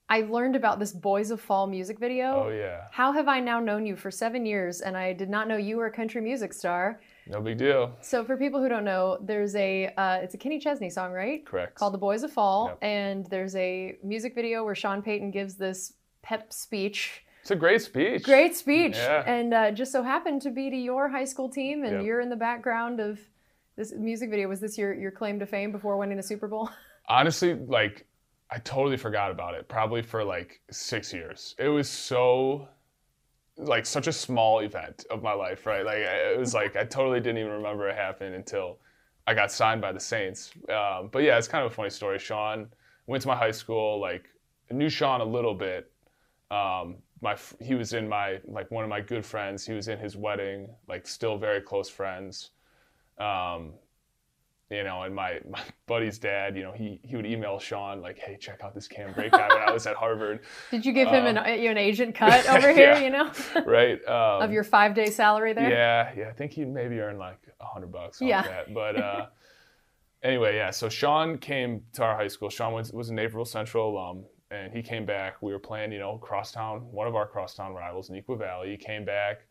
[0.07, 2.45] I learned about this Boys of Fall music video.
[2.45, 5.47] Oh yeah, How have I now known you for seven years and I did not
[5.47, 6.99] know you were a country music star?
[7.27, 7.91] no big deal.
[8.01, 11.43] So for people who don't know, there's a uh, it's a Kenny Chesney song, right?
[11.43, 11.73] Correct.
[11.75, 12.77] Called "The Boys of Fall," Yep.
[12.83, 17.23] and there's a music video where Sean Payton gives this pep speech.
[17.41, 18.23] It's a great speech.
[18.23, 19.23] Great speech, Yeah.
[19.25, 22.03] and uh, just so happened to be to your high school team, and Yep.
[22.05, 23.19] you're in the background of
[23.75, 24.47] this music video.
[24.47, 26.69] Was this your your claim to fame before winning the Super Bowl?
[27.09, 28.05] honestly, like
[28.51, 29.67] I totally forgot about it.
[29.67, 31.55] Probably for like six years.
[31.57, 32.67] It was so
[33.57, 35.85] like such a small event of my life, right?
[35.85, 38.79] Like it was like I totally didn't even remember it happened until
[39.27, 40.51] I got signed by the Saints.
[40.69, 42.19] Um, but yeah, it's kind of a funny story.
[42.19, 42.67] Sean
[43.07, 43.99] went to my high school.
[43.99, 44.29] Like
[44.71, 45.91] knew Sean a little bit.
[46.51, 49.65] Um, my he was in my like one of my good friends.
[49.65, 50.69] He was in his wedding.
[50.87, 52.51] Like still very close friends.
[53.17, 53.73] Um,
[54.71, 58.17] you know, and my, my buddy's dad, you know, he, he would email Sean like,
[58.17, 60.39] "Hey, check out this Cam Brate guy." when I was at Harvard,
[60.71, 62.93] Did you give him an, Uh, you an agent cut over here?
[62.93, 62.99] yeah.
[62.99, 63.31] You know,
[63.65, 63.99] right?
[64.07, 65.69] Um, of your five day salary there.
[65.69, 66.29] Yeah, yeah.
[66.29, 68.41] I think he maybe earned like a hundred bucks off Yeah.
[68.41, 68.73] that.
[68.73, 69.25] But uh,
[70.23, 70.71] anyway, yeah.
[70.71, 72.49] So Sean came to our high school.
[72.49, 75.41] Sean was, was a Naperville Central alum, and he came back.
[75.43, 78.71] We were playing, you know, crosstown, one of our crosstown rivals, Neuqua Valley.
[78.71, 79.45] He came back.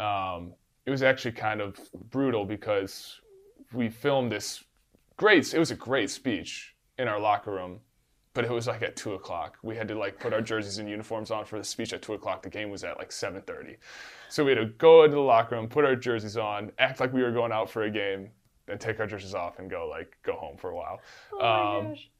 [0.00, 0.52] Um,
[0.84, 1.78] it was actually kind of
[2.10, 3.20] brutal because
[3.72, 4.64] we filmed this
[5.16, 5.52] great.
[5.52, 7.80] It was a great speech in our locker room.
[8.34, 9.58] But it was like at two o'clock.
[9.64, 12.12] We had to like put our jerseys and uniforms on for the speech at two
[12.12, 12.42] o'clock.
[12.42, 13.78] The game was at like seven thirty.
[14.28, 17.12] So we had to go into the locker room, put our jerseys on, act like
[17.12, 18.30] we were going out for a game,
[18.66, 21.00] then take our jerseys off and go like go home for a while.
[21.32, 22.10] Oh my Um, gosh.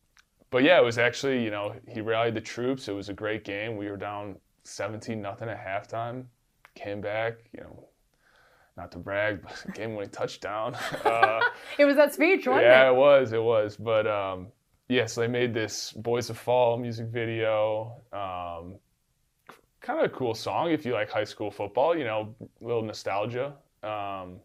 [0.50, 2.88] But yeah, it was actually you know he rallied the troops.
[2.88, 3.76] It was a great game.
[3.76, 6.24] We were down seventeen nothing at halftime.
[6.74, 7.88] Came back, you know,
[8.78, 10.74] not to brag, but game winning touchdown.
[11.04, 11.40] Uh,
[11.78, 12.92] It was that speech, wasn't yeah, it?
[12.92, 13.32] it was.
[13.32, 13.76] It was.
[13.76, 14.48] But um,
[14.88, 18.02] yeah, so they made this "Boys of Fall" music video.
[18.12, 18.76] Um,
[19.80, 21.96] kind of a cool song if you like high school football.
[21.96, 23.54] You know, a little nostalgia.
[23.82, 24.40] Um,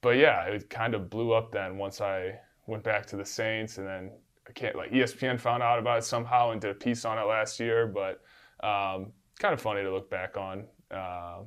[0.00, 3.78] but yeah, it kind of blew up then once I went back to the Saints,
[3.78, 4.10] and then
[4.48, 7.24] I can't like ESPN found out about it somehow and did a piece on it
[7.24, 7.86] last year.
[7.86, 8.20] But
[8.66, 10.66] um, kind of funny to look back on.
[10.90, 11.46] Um,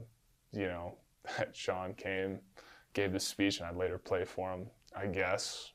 [0.54, 0.98] you know,
[1.54, 2.40] Sean came
[2.94, 4.68] gave the speech, and I'd later play for him.
[4.96, 5.72] I guess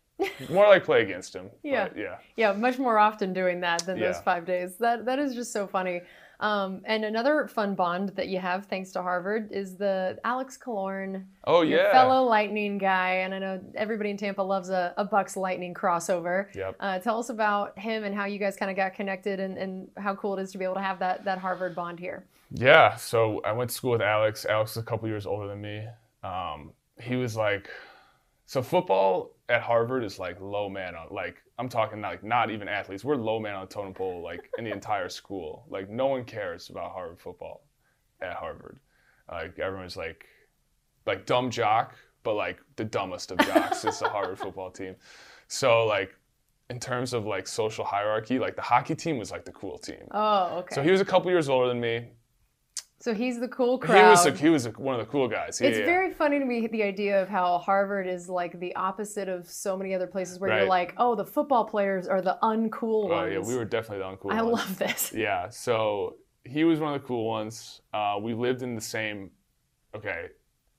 [0.50, 1.50] more like play against him.
[1.62, 1.88] Yeah.
[1.88, 2.16] but yeah.
[2.36, 4.76] Yeah, much more often doing that than those five days.
[4.76, 6.00] That that is just so funny.
[6.38, 11.24] Um, and another fun bond that you have, thanks to Harvard, is the Alex Killorn,
[11.44, 11.92] Oh your yeah.
[11.92, 13.12] fellow Lightning guy.
[13.24, 16.54] And I know everybody in Tampa loves a, a Bucs Lightning crossover.
[16.54, 16.76] Yep.
[16.78, 19.88] Uh, tell us about him and how you guys kind of got connected, and, and
[19.96, 22.26] how cool it is to be able to have that that Harvard bond here.
[22.50, 24.44] Yeah, so I went to school with Alex.
[24.44, 25.86] Alex is a couple years older than me.
[26.22, 27.68] Um, he was like,
[28.46, 32.68] so football at Harvard is like low man on, like I'm talking like not even
[32.68, 33.04] athletes.
[33.04, 35.66] We're low man on the totem pole, like in the entire school.
[35.68, 37.64] Like no one cares about Harvard football
[38.20, 38.78] at Harvard.
[39.30, 40.26] Like everyone's like,
[41.06, 44.94] like dumb jock, but like the dumbest of jocks is the Harvard football team.
[45.48, 46.14] So like,
[46.68, 50.08] in terms of like social hierarchy, like the hockey team was like the cool team.
[50.10, 50.74] Oh, okay.
[50.74, 52.08] So he was a couple years older than me.
[52.98, 53.96] So he's the cool crowd.
[54.02, 55.60] He was a, he was a, one of the cool guys.
[55.60, 55.84] Yeah, It's yeah.
[55.84, 59.76] very funny to me the idea of how Harvard is like the opposite of so
[59.76, 63.32] many other places where you're like, oh, the football players are the uncool Oh ones.
[63.34, 64.54] yeah, we were definitely the uncool I ones.
[64.58, 65.12] love this.
[65.14, 67.82] Yeah, so he was one of the cool ones.
[67.92, 69.30] Uh, we lived in the same.
[69.94, 70.28] Okay,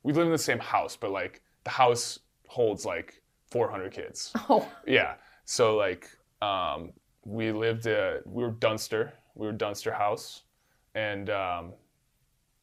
[0.03, 4.33] we lived in the same house, but like the house holds like 400 kids.
[4.49, 5.15] Oh, Yeah,
[5.45, 6.09] so like
[6.41, 6.93] um,
[7.25, 7.85] we lived.
[7.87, 9.13] Uh, we were Dunster.
[9.35, 10.43] We were Dunster House,
[10.95, 11.73] and um,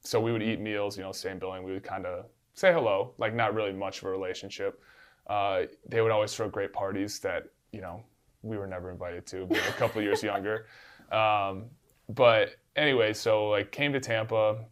[0.05, 0.97] so we would eat meals.
[0.97, 1.65] You know, same building.
[1.65, 4.81] We would kind of say hello, like not really much of a relationship.
[5.27, 8.03] Uh, they would always throw great parties that you know
[8.43, 10.67] we were never invited to, being a couple years younger.
[11.11, 11.67] Um,
[12.09, 14.65] but anyway, so like came to Tampa.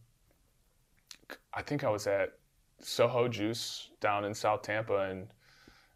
[1.55, 2.35] I think I was at
[2.81, 5.29] Soho Juice down in South Tampa, and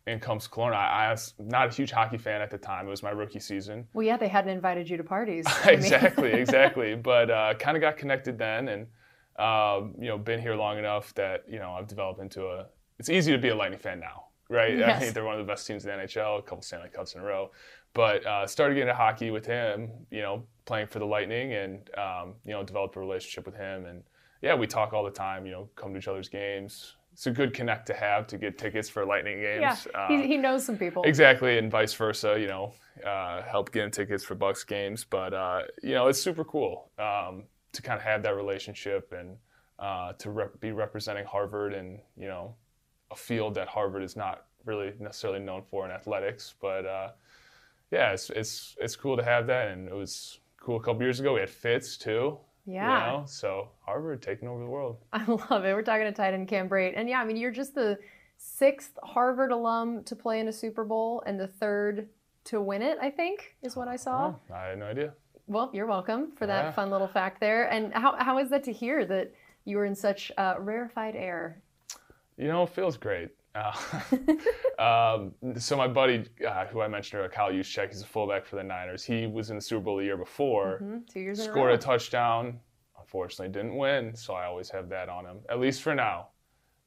[0.07, 0.72] in comes Killorn.
[0.72, 2.87] I, I was not a huge hockey fan at the time.
[2.87, 3.87] It was my rookie season.
[3.93, 5.45] well, yeah, they hadn't invited you to parties.
[5.66, 6.95] Exactly, exactly.
[6.95, 8.87] But uh, kind of got connected then, and
[9.39, 12.66] um, you know, been here long enough that you know I've developed into a.
[12.99, 14.76] It's easy to be a Lightning fan now, right?
[14.76, 14.97] Yes.
[14.97, 17.14] I think they're one of the best teams in the NHL, a couple Stanley Cups
[17.14, 17.51] in a row.
[17.93, 21.91] But uh, started getting into hockey with him, you know, playing for the Lightning, and
[21.99, 24.03] um, you know, developed a relationship with him, and
[24.43, 25.47] yeah, we talk all the time.
[25.47, 26.95] You know, come to each other's games.
[27.12, 29.89] It's a good connect to have to get tickets for Lightning yeah, games.
[29.95, 31.03] Uh, he, he knows some people.
[31.05, 32.39] Exactly, and vice versa.
[32.39, 32.74] You know,
[33.05, 37.45] uh, help getting tickets for Bucs games, but uh, you know, it's super cool um,
[37.77, 39.37] to kind of have that relationship and
[39.79, 42.55] uh, to rep- be representing Harvard and you know,
[43.11, 46.55] a field that Harvard is not really necessarily known for in athletics.
[46.61, 47.11] But uh,
[47.91, 51.20] yeah, it's it's it's cool to have that, and it was cool a couple years
[51.20, 51.35] ago.
[51.35, 52.39] We had Fitz too.
[52.66, 53.12] Yeah.
[53.12, 54.99] You know, so Harvard taking over the world.
[55.12, 55.74] I love it.
[55.74, 56.95] We're talking to tight end Cam Brate.
[56.97, 57.99] And yeah, I mean, you're just the
[58.39, 62.09] sixth Harvard alum to play in a Super Bowl and the third
[62.45, 64.35] to win it, I think, is what I saw.
[64.35, 65.14] Oh, I had no idea.
[65.47, 66.71] Well, you're welcome for that Yeah.
[66.73, 67.71] fun little fact there.
[67.71, 69.33] And how, how is that to hear that
[69.65, 71.63] you were in such uh, rarefied air?
[72.37, 73.31] You know, it feels great.
[73.55, 73.73] Uh,
[74.79, 78.57] um, so my buddy, uh, who I mentioned earlier, Kyle Juszczyk, he's a fullback for
[78.57, 79.05] the Niners.
[79.05, 81.73] He was in the Super Bowl the year before, Mhm, Two years in a scored
[81.73, 82.61] a touchdown.
[82.99, 84.15] Unfortunately, didn't win.
[84.17, 86.29] So I always have that on him, at least for now.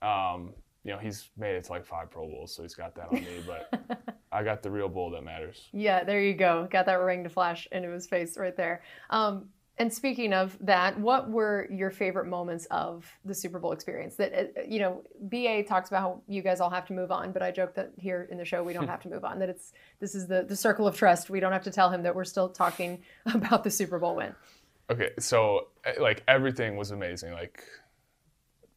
[0.01, 0.53] Um,
[0.83, 3.15] you know, he's made it to like five Pro Bowls, so he's got that on
[3.15, 3.41] me.
[3.47, 3.71] But
[4.31, 5.67] I got the real bowl that matters.
[5.71, 6.67] Yeah, there you go.
[6.69, 8.83] Got that ring to flash into his face right there.
[9.09, 9.49] Um,
[9.79, 14.15] and speaking of that, what were your favorite moments of the Super Bowl experience?
[14.17, 17.31] That uh, you know, BA talks about how you guys all have to move on,
[17.31, 19.39] but I joke that here in the show we don't have to move on.
[19.39, 19.71] That it's
[20.01, 21.29] this is the the circle of trust.
[21.29, 23.01] We don't have to tell him that we're still talking
[23.33, 24.35] about the Super Bowl win.
[24.89, 27.31] Okay, so eh, like everything was amazing.
[27.31, 27.63] Like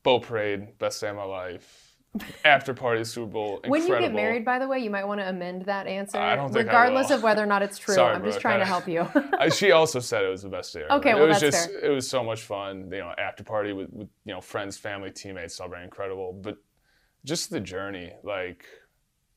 [0.05, 1.82] boat parade, best day of my life.
[2.45, 3.71] After party, Super Bowl, incredible.
[3.71, 6.37] When you get married, by the way, you might want to amend that answer, I
[6.37, 7.95] don't think I regardless of whether or not it's true.
[7.95, 9.09] Sorry, I'm just trying to help you.
[9.43, 10.83] Uh, she also said it was the best day.
[10.83, 10.93] Ever.
[10.95, 11.91] Okay, it well, was that's just fair.
[11.91, 12.91] it was so much fun.
[12.93, 16.33] You know, after party with, with you know friends, family, teammates, celebrating incredible.
[16.33, 16.59] But
[17.25, 18.67] just the journey, like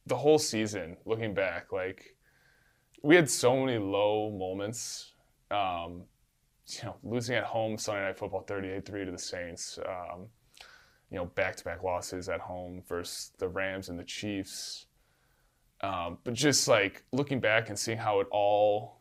[0.06, 2.18] the whole season, looking back, like
[3.02, 5.14] we had so many low moments.
[5.50, 6.04] Um,
[6.68, 9.80] you know, losing at home Sunday Night Football, 38-3 to the Saints.
[9.88, 10.28] Um,
[11.16, 14.88] you know, back-to-back losses at home versus the Rams and the Chiefs.
[15.80, 19.00] Um, but just like looking back and seeing how it all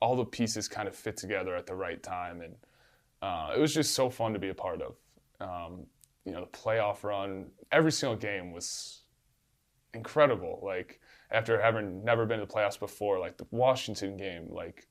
[0.00, 2.54] all the pieces kind of fit together at the right time, and
[3.20, 4.94] uh, it was just so fun to be a part of.
[5.38, 5.84] Um,
[6.24, 9.02] you know, the playoff run, every single game was
[9.92, 10.60] incredible.
[10.62, 10.98] Like
[11.30, 14.86] after having never been to the playoffs before, like the Washington game, like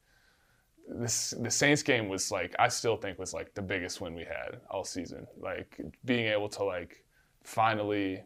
[0.90, 4.24] this the Saints game was like I still think was like the biggest win we
[4.24, 5.28] had all season.
[5.40, 7.04] Like being able to like
[7.44, 8.24] finally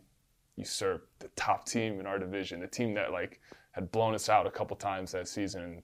[0.56, 3.42] usurp the top team in our division, the team that like
[3.72, 5.82] had blown us out a couple times that season,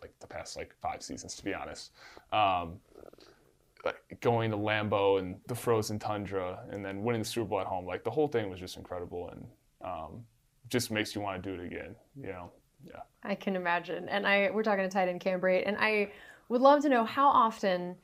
[0.00, 1.92] like the past like five seasons to be honest.
[2.32, 2.80] Um,
[3.84, 7.66] like going to Lambeau and the frozen tundra, and then winning the Super Bowl at
[7.66, 7.86] home.
[7.86, 9.46] Like the whole thing was just incredible, and
[9.84, 10.24] um,
[10.68, 11.94] just makes you want to do it again.
[12.20, 12.52] You know,
[12.84, 13.00] yeah.
[13.22, 14.08] I can imagine.
[14.08, 16.12] And I we're talking to tight end Cam Brate, and I
[16.48, 17.96] would love to know how often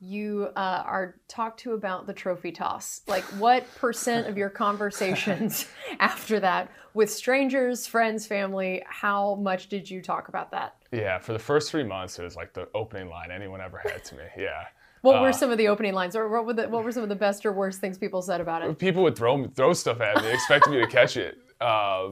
[0.00, 3.02] you uh, are talked to about the trophy toss.
[3.08, 5.66] Like, what percent of your conversations
[6.00, 10.76] after that with strangers, friends, family, how much did you talk about that?
[10.92, 14.04] Yeah, for the first three months, it was like the opening line anyone ever had
[14.04, 14.24] to me.
[14.36, 14.66] Yeah.
[15.02, 17.02] What uh, were some of the opening lines, or what were, the, what were some
[17.02, 18.78] of the best or worst things people said about it?
[18.78, 21.38] People would throw throw stuff at me, expecting me to catch it.
[21.60, 22.10] Uh,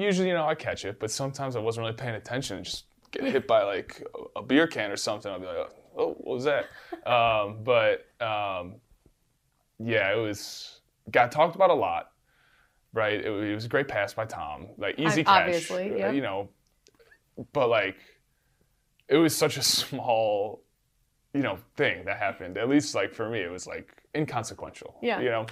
[0.00, 2.84] usually, you know, I catch it, but sometimes I wasn't really paying attention and just
[3.10, 4.02] get hit by like
[4.36, 5.30] a beer can or something.
[5.30, 6.66] I'll be like, oh, what was that?
[7.10, 8.76] um, but um,
[9.78, 10.80] yeah, it was
[11.10, 12.08] got talked about a lot.
[12.94, 15.46] Right, it, it was a great pass by Tom, like easy catch.
[15.46, 16.10] Obviously, yeah.
[16.10, 16.50] You know,
[17.54, 17.96] but like
[19.08, 20.62] it was such a small
[21.34, 25.20] you know thing that happened at least like for me it was like inconsequential yeah
[25.20, 25.46] you know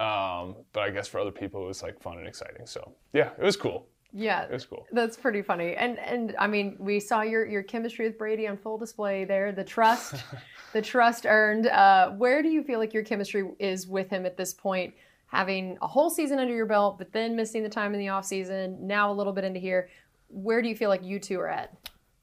[0.00, 2.66] um, but i guess for other people it was like fun and exciting.
[2.66, 3.88] So yeah it was cool.
[4.16, 4.42] Yeah.
[4.42, 4.86] It was cool.
[4.92, 5.74] That's pretty funny.
[5.74, 9.50] And and i mean we saw your your chemistry with brady on full display there.
[9.52, 10.14] The trust
[10.72, 11.66] the trust earned.
[11.66, 14.94] Uh, where do you feel like your chemistry is with him at this point?
[15.26, 18.24] Having a whole season under your belt but then missing the time in the off
[18.24, 19.88] season now a little bit into here.
[20.28, 21.76] Where do you feel like you two are at?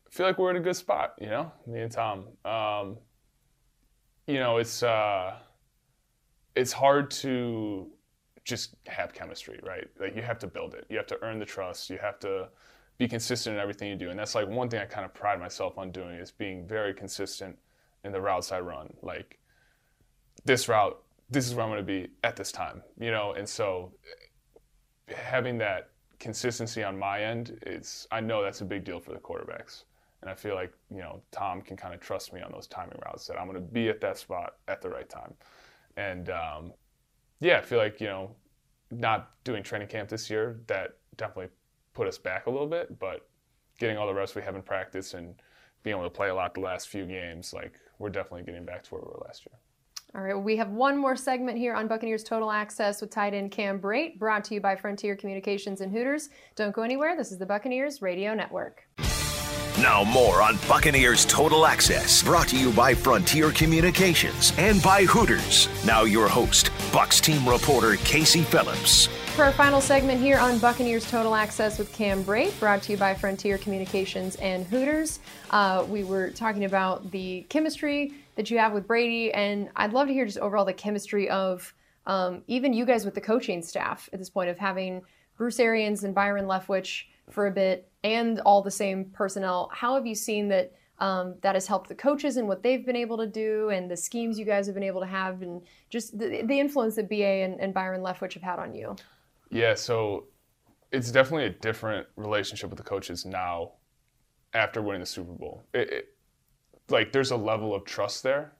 [0.09, 2.25] Feel like we're in a good spot, you know, me and Tom.
[2.43, 2.97] Um,
[4.27, 5.35] you know, it's uh,
[6.55, 7.87] it's hard to
[8.43, 9.87] just have chemistry, right?
[9.99, 10.85] Like you have to build it.
[10.89, 11.89] You have to earn the trust.
[11.89, 12.49] You have to
[12.97, 15.39] be consistent in everything you do, and that's like one thing I kind of pride
[15.39, 17.57] myself on doing is being very consistent
[18.03, 18.93] in the routes I run.
[19.01, 19.39] Like
[20.45, 23.47] this route, this is where I'm going to be at this time, you know, and
[23.47, 23.93] so
[25.15, 25.89] having that
[26.19, 29.83] consistency on my end it's I know that's a big deal for the quarterbacks.
[30.21, 32.99] And I feel like, you know, Tom can kind of trust me on those timing
[33.03, 35.33] routes that I'm going to be at that spot at the right time.
[35.97, 36.73] And um,
[37.39, 38.31] yeah, I feel like, you know,
[38.91, 41.49] not doing training camp this year, that definitely
[41.93, 42.99] put us back a little bit.
[42.99, 43.27] But
[43.79, 45.35] getting all the reps we have in practice and
[45.83, 48.83] being able to play a lot the last few games, like we're definitely getting back
[48.83, 49.57] to where we were last year.
[50.13, 53.33] All right, well, we have one more segment here on Buccaneers Total Access with tight
[53.33, 56.29] end Cam Brate, brought to you by Frontier Communications and Hooters.
[56.57, 57.15] Don't go anywhere.
[57.15, 58.85] This is the Buccaneers Radio Network.
[59.81, 65.67] Now, more on Buccaneers Total Access, brought to you by Frontier Communications and by Hooters.
[65.83, 69.07] Now, your host, Bucs team reporter Casey Phillips.
[69.35, 72.97] For our final segment here on Buccaneers Total Access with Cam Brate, brought to you
[72.99, 75.19] by Frontier Communications and Hooters.
[75.49, 80.05] Uh, we were talking about the chemistry that you have with Brady, and I'd love
[80.09, 81.73] to hear just overall the chemistry of
[82.05, 85.01] um, even you guys with the coaching staff at this point of having
[85.37, 89.69] Bruce Arians and Byron Leftwich for a bit and all the same personnel.
[89.73, 92.95] How have you seen that um, that has helped the coaches and what they've been
[92.95, 96.17] able to do and the schemes you guys have been able to have and just
[96.17, 98.95] the, the influence that BA and, and Byron Leftwich have had on you?
[99.49, 100.27] Yeah, so
[100.91, 103.71] it's definitely a different relationship with the coaches now
[104.53, 105.63] after winning the Super Bowl.
[105.73, 106.05] It, it,
[106.89, 108.53] like there's a level of trust there.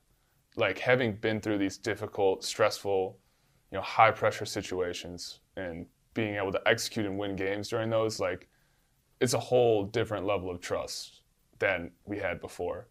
[0.55, 3.19] Like having been through these difficult, stressful,
[3.71, 5.85] you know, high pressure situations and
[6.15, 8.49] being able to execute and win games during those, like
[9.22, 11.22] it's a whole different level of trust
[11.59, 12.88] than we had before.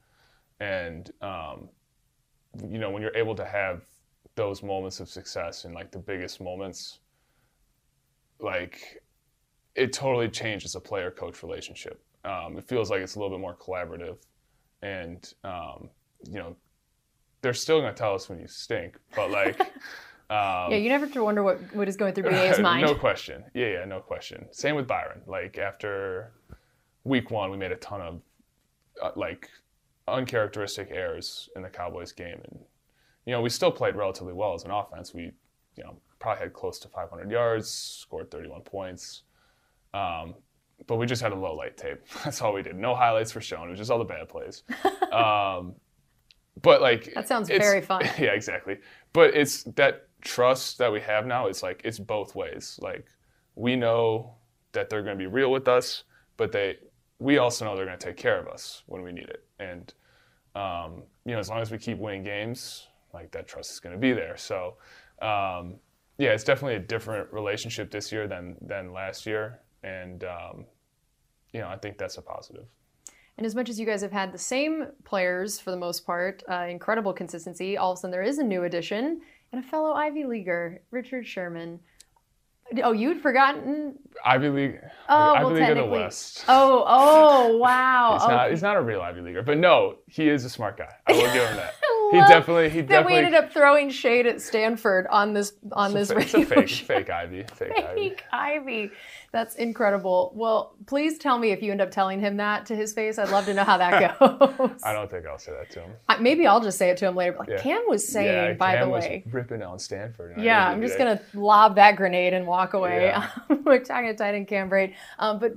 [0.61, 1.69] And um,
[2.69, 3.83] you know, when you're able to have
[4.37, 7.01] those moments of success and like the biggest moments,
[8.39, 9.03] like
[9.75, 12.01] it totally changes a player coach relationship.
[12.25, 14.19] Um, it feels like it's a little bit more collaborative,
[14.83, 15.91] and um,
[16.29, 16.57] you know,
[17.43, 19.61] they're still gonna tell us when you stink, but like.
[20.31, 22.87] Um, yeah, you never have to wonder what, what is going through BA's mind.
[22.87, 23.43] no question.
[23.53, 24.47] Yeah, yeah, no question.
[24.53, 25.23] Same with Byron.
[25.27, 26.33] Like after
[27.03, 28.21] week one, we made a ton of
[29.03, 29.51] uh, like
[30.07, 32.61] uncharacteristic errors in the Cowboys game, and
[33.27, 35.13] you know we still played relatively well as an offense.
[35.13, 35.33] We,
[35.77, 39.23] you know, probably had close to 500 yards, scored 31 points,
[39.95, 40.37] um,
[40.87, 41.99] but we just had a low light tape.
[42.25, 42.77] That's all we did.
[42.77, 43.67] No highlights were shown.
[43.67, 44.63] It was just all the bad plays.
[45.13, 45.75] um,
[46.63, 48.05] but like that sounds very fun.
[48.17, 48.79] Yeah, exactly.
[49.13, 52.79] But it's that trust that we have now, it's like it's both ways.
[52.83, 53.07] Like
[53.55, 54.35] we know
[54.73, 56.05] that they're going to be real with us,
[56.37, 56.77] but they
[57.19, 59.45] we also know they're going to take care of us when we need it.
[59.59, 59.93] And
[60.55, 63.95] um, you know, as long as we keep winning games, like that trust is going
[63.95, 64.37] to be there.
[64.37, 64.77] So
[65.21, 65.77] um,
[66.19, 70.65] yeah, it's definitely a different relationship this year than than last year, and um,
[71.53, 72.67] you know, I think that's a positive.
[73.37, 76.43] And as much as you guys have had the same players for the most part,
[76.51, 79.93] uh, incredible consistency, all of a sudden there is a new addition and a fellow
[79.93, 81.81] Ivy Leaguer, Richard Sherman.
[82.85, 84.81] Oh, you'd forgotten Ivy League.
[85.09, 86.45] Oh, Ivy well, League of the West.
[86.49, 88.13] Oh, oh, wow.
[88.13, 88.33] he's, okay.
[88.33, 90.93] not, he's not a real Ivy Leaguer, but no, he is a smart guy.
[91.07, 91.75] I will give him that.
[92.11, 95.95] He definitely- he that definitely- we ended up throwing shade at Stanford on this on
[95.95, 96.85] this a radio fake, show.
[96.87, 97.45] fake Ivy.
[97.55, 98.09] Fake, Ivy.
[98.11, 98.91] Fake Ivy.
[99.33, 100.33] That's incredible.
[100.35, 103.19] Well, please tell me if you end up telling him that to his face.
[103.19, 104.81] I'd love to know how that goes.
[104.83, 105.91] I don't think I'll say that to him.
[106.09, 107.37] I- Maybe I'll just say it to him later.
[107.39, 107.61] Like Yeah.
[107.61, 109.23] Cam was saying, yeah, by Cam the was way.
[109.31, 110.35] ripping on Stanford.
[110.39, 113.03] Yeah, I'm just gonna lob that grenade and walk away.
[113.05, 113.31] Yeah.
[113.65, 114.95] We're talking to tight end Cam Brate.
[115.19, 115.55] Um, but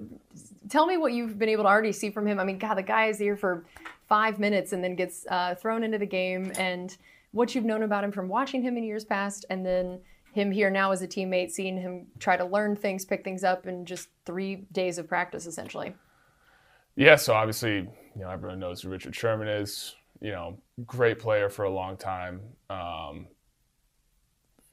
[0.69, 2.39] tell me what you've been able to already see from him.
[2.39, 3.65] I mean, God, the guy is here for
[4.13, 6.97] five minutes and then gets uh, thrown into the game, and
[7.31, 9.99] what you've known about him from watching him in years past, and then
[10.33, 13.65] him here now as a teammate, seeing him try to learn things, pick things up
[13.65, 15.95] in just three days of practice, essentially.
[16.95, 17.77] Yeah, so obviously,
[18.15, 19.95] you know, everyone knows who Richard Sherman is.
[20.21, 22.39] You know, great player for a long time.
[22.69, 23.25] Um,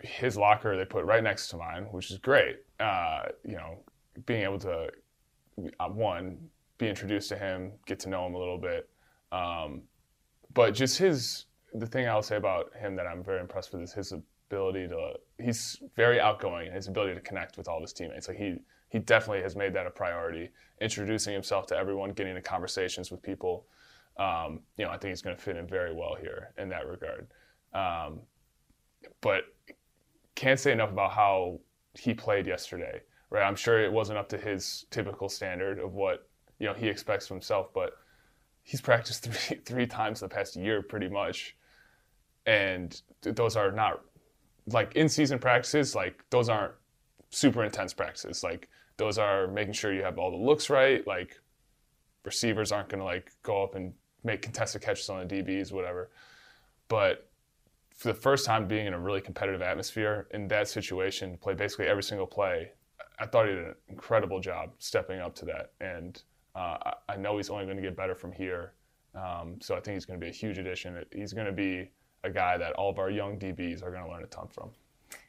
[0.03, 2.57] his locker they put right next to mine, which is great.
[2.79, 3.79] Uh, you know,
[4.27, 4.91] being able to
[5.81, 6.37] uh, one
[6.77, 8.89] be introduced to him, get to know him a little bit,
[9.33, 9.83] um,
[10.55, 13.93] but just his the thing I'll say about him that I'm very impressed with is
[13.93, 15.13] his ability to.
[15.39, 18.29] He's very outgoing and his ability to connect with all of his teammates.
[18.29, 18.57] Like he
[18.91, 20.51] he definitely has made that a priority,
[20.81, 23.67] introducing himself to everyone, getting into conversations with people.
[24.19, 26.87] Um, you know, I think he's going to fit in very well here in that
[26.87, 27.29] regard.
[27.73, 28.21] Um,
[29.21, 29.45] but
[30.35, 31.61] can't say enough about how
[31.95, 33.01] he played yesterday.
[33.31, 36.29] Right, I'm sure it wasn't up to his typical standard of what
[36.59, 37.93] you know he expects from himself, but
[38.71, 41.57] he's practiced three three times the past year, pretty much,
[42.47, 44.03] and those are not
[44.67, 45.97] like in season practices.
[45.97, 46.75] Like those aren't
[47.31, 48.45] super intense practices.
[48.45, 51.05] Like those are making sure you have all the looks right.
[51.05, 51.41] Like
[52.25, 53.93] receivers aren't going to like go up and
[54.23, 56.11] make contested catches on the DBs, whatever.
[56.87, 57.29] But
[57.97, 61.87] for the first time being in a really competitive atmosphere in that situation, play basically
[61.87, 62.73] every single play,
[63.19, 65.73] I thought he did an incredible job stepping up to that.
[65.81, 66.23] And
[66.55, 68.73] uh, I, know he's only going to get better from here.
[69.15, 71.03] Um, so I think he's going to be a huge addition.
[71.13, 71.91] He's going to be
[72.25, 74.71] a guy that all of our young DBs are going to learn a ton from.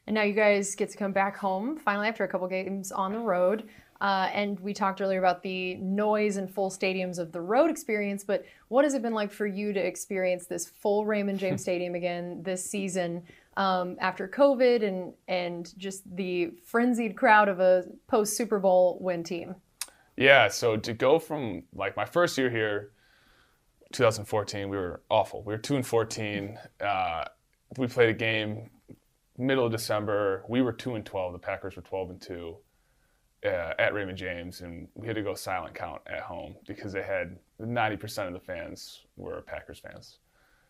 [0.07, 3.13] And now you guys get to come back home finally after a couple games on
[3.13, 3.69] the road.
[4.01, 8.23] Uh, and we talked earlier about the noise and full stadiums of the road experience,
[8.23, 11.93] but what has it been like for you to experience this full Raymond James Stadium
[11.93, 13.23] again this season
[13.57, 19.23] um, after COVID and and just the frenzied crowd of a post Super Bowl win
[19.23, 19.55] team?
[20.21, 22.91] Yeah, so to go from like my first year here,
[23.91, 25.41] 2014, we were awful.
[25.43, 26.59] We were two and 14.
[26.79, 27.25] Uh,
[27.79, 28.69] we played a game
[29.35, 30.43] middle of December.
[30.47, 31.33] We were two and 12.
[31.33, 32.57] The Packers were 12 and two
[33.43, 37.01] uh, at Raymond James, and we had to go silent count at home because they
[37.01, 40.19] had 90% of the fans were Packers fans.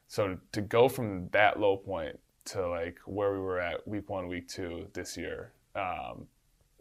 [0.08, 4.30] So to go from that low point to like where we were at week one,
[4.30, 6.28] week two this year, um,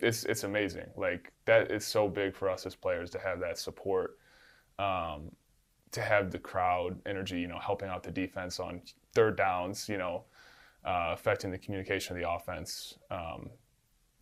[0.03, 0.86] it's it's amazing.
[0.96, 4.18] Like that is so big for us as players to have that support,
[4.78, 5.30] um,
[5.92, 8.82] to have the crowd energy, you know, helping out the defense on
[9.14, 10.24] third downs, you know,
[10.84, 12.98] uh, affecting the communication of the offense.
[13.11, 13.51] Um,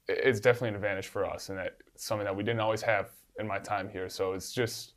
[0.08, 3.10] it- it's definitely an advantage for us, and that something that we didn't always have
[3.38, 4.08] in my time here.
[4.08, 4.94] So it's just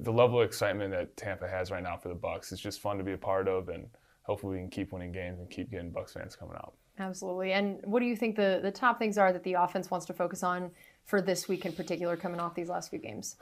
[0.00, 2.52] the level of excitement that Tampa has right now for the Bucs.
[2.52, 3.88] It's just fun to be a part of, and
[4.22, 6.74] hopefully we can keep winning games and keep getting Bucs fans coming out.
[6.98, 7.52] Absolutely.
[7.52, 10.12] And what do you think the, the top things are that the offense wants to
[10.12, 10.70] focus on
[11.04, 13.36] for this week in particular, coming off these last few games?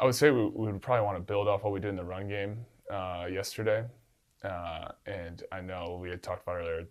[0.00, 1.96] I would say we, we would probably want to build off what we did in
[1.96, 3.84] the run game uh, yesterday.
[4.42, 6.86] Uh, and I know we had talked about earlier,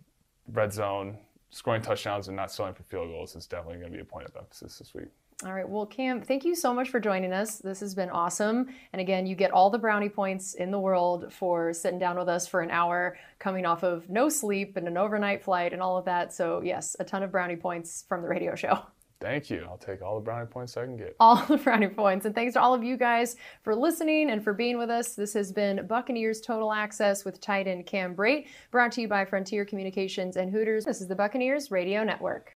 [0.52, 1.18] red zone,
[1.50, 4.26] scoring touchdowns and not selling for field goals is definitely going to be a point
[4.26, 5.08] of emphasis this week.
[5.42, 5.68] All right.
[5.68, 7.58] Well, Cam, thank you so much for joining us.
[7.58, 8.68] This has been awesome.
[8.92, 12.28] And again, you get all the brownie points in the world for sitting down with
[12.28, 15.96] us for an hour, coming off of no sleep and an overnight flight and all
[15.96, 16.32] of that.
[16.32, 18.78] So, yes, a ton of brownie points from the radio show.
[19.20, 19.66] Thank you.
[19.68, 21.16] I'll take all the brownie points I can get.
[21.18, 22.26] All the brownie points.
[22.26, 25.14] And thanks to all of you guys for listening and for being with us.
[25.14, 29.24] This has been Buccaneers Total Access with tight end Cam Brate, brought to you by
[29.24, 30.84] Frontier Communications and Hooters.
[30.84, 32.52] This is the Buccaneers Radio Network.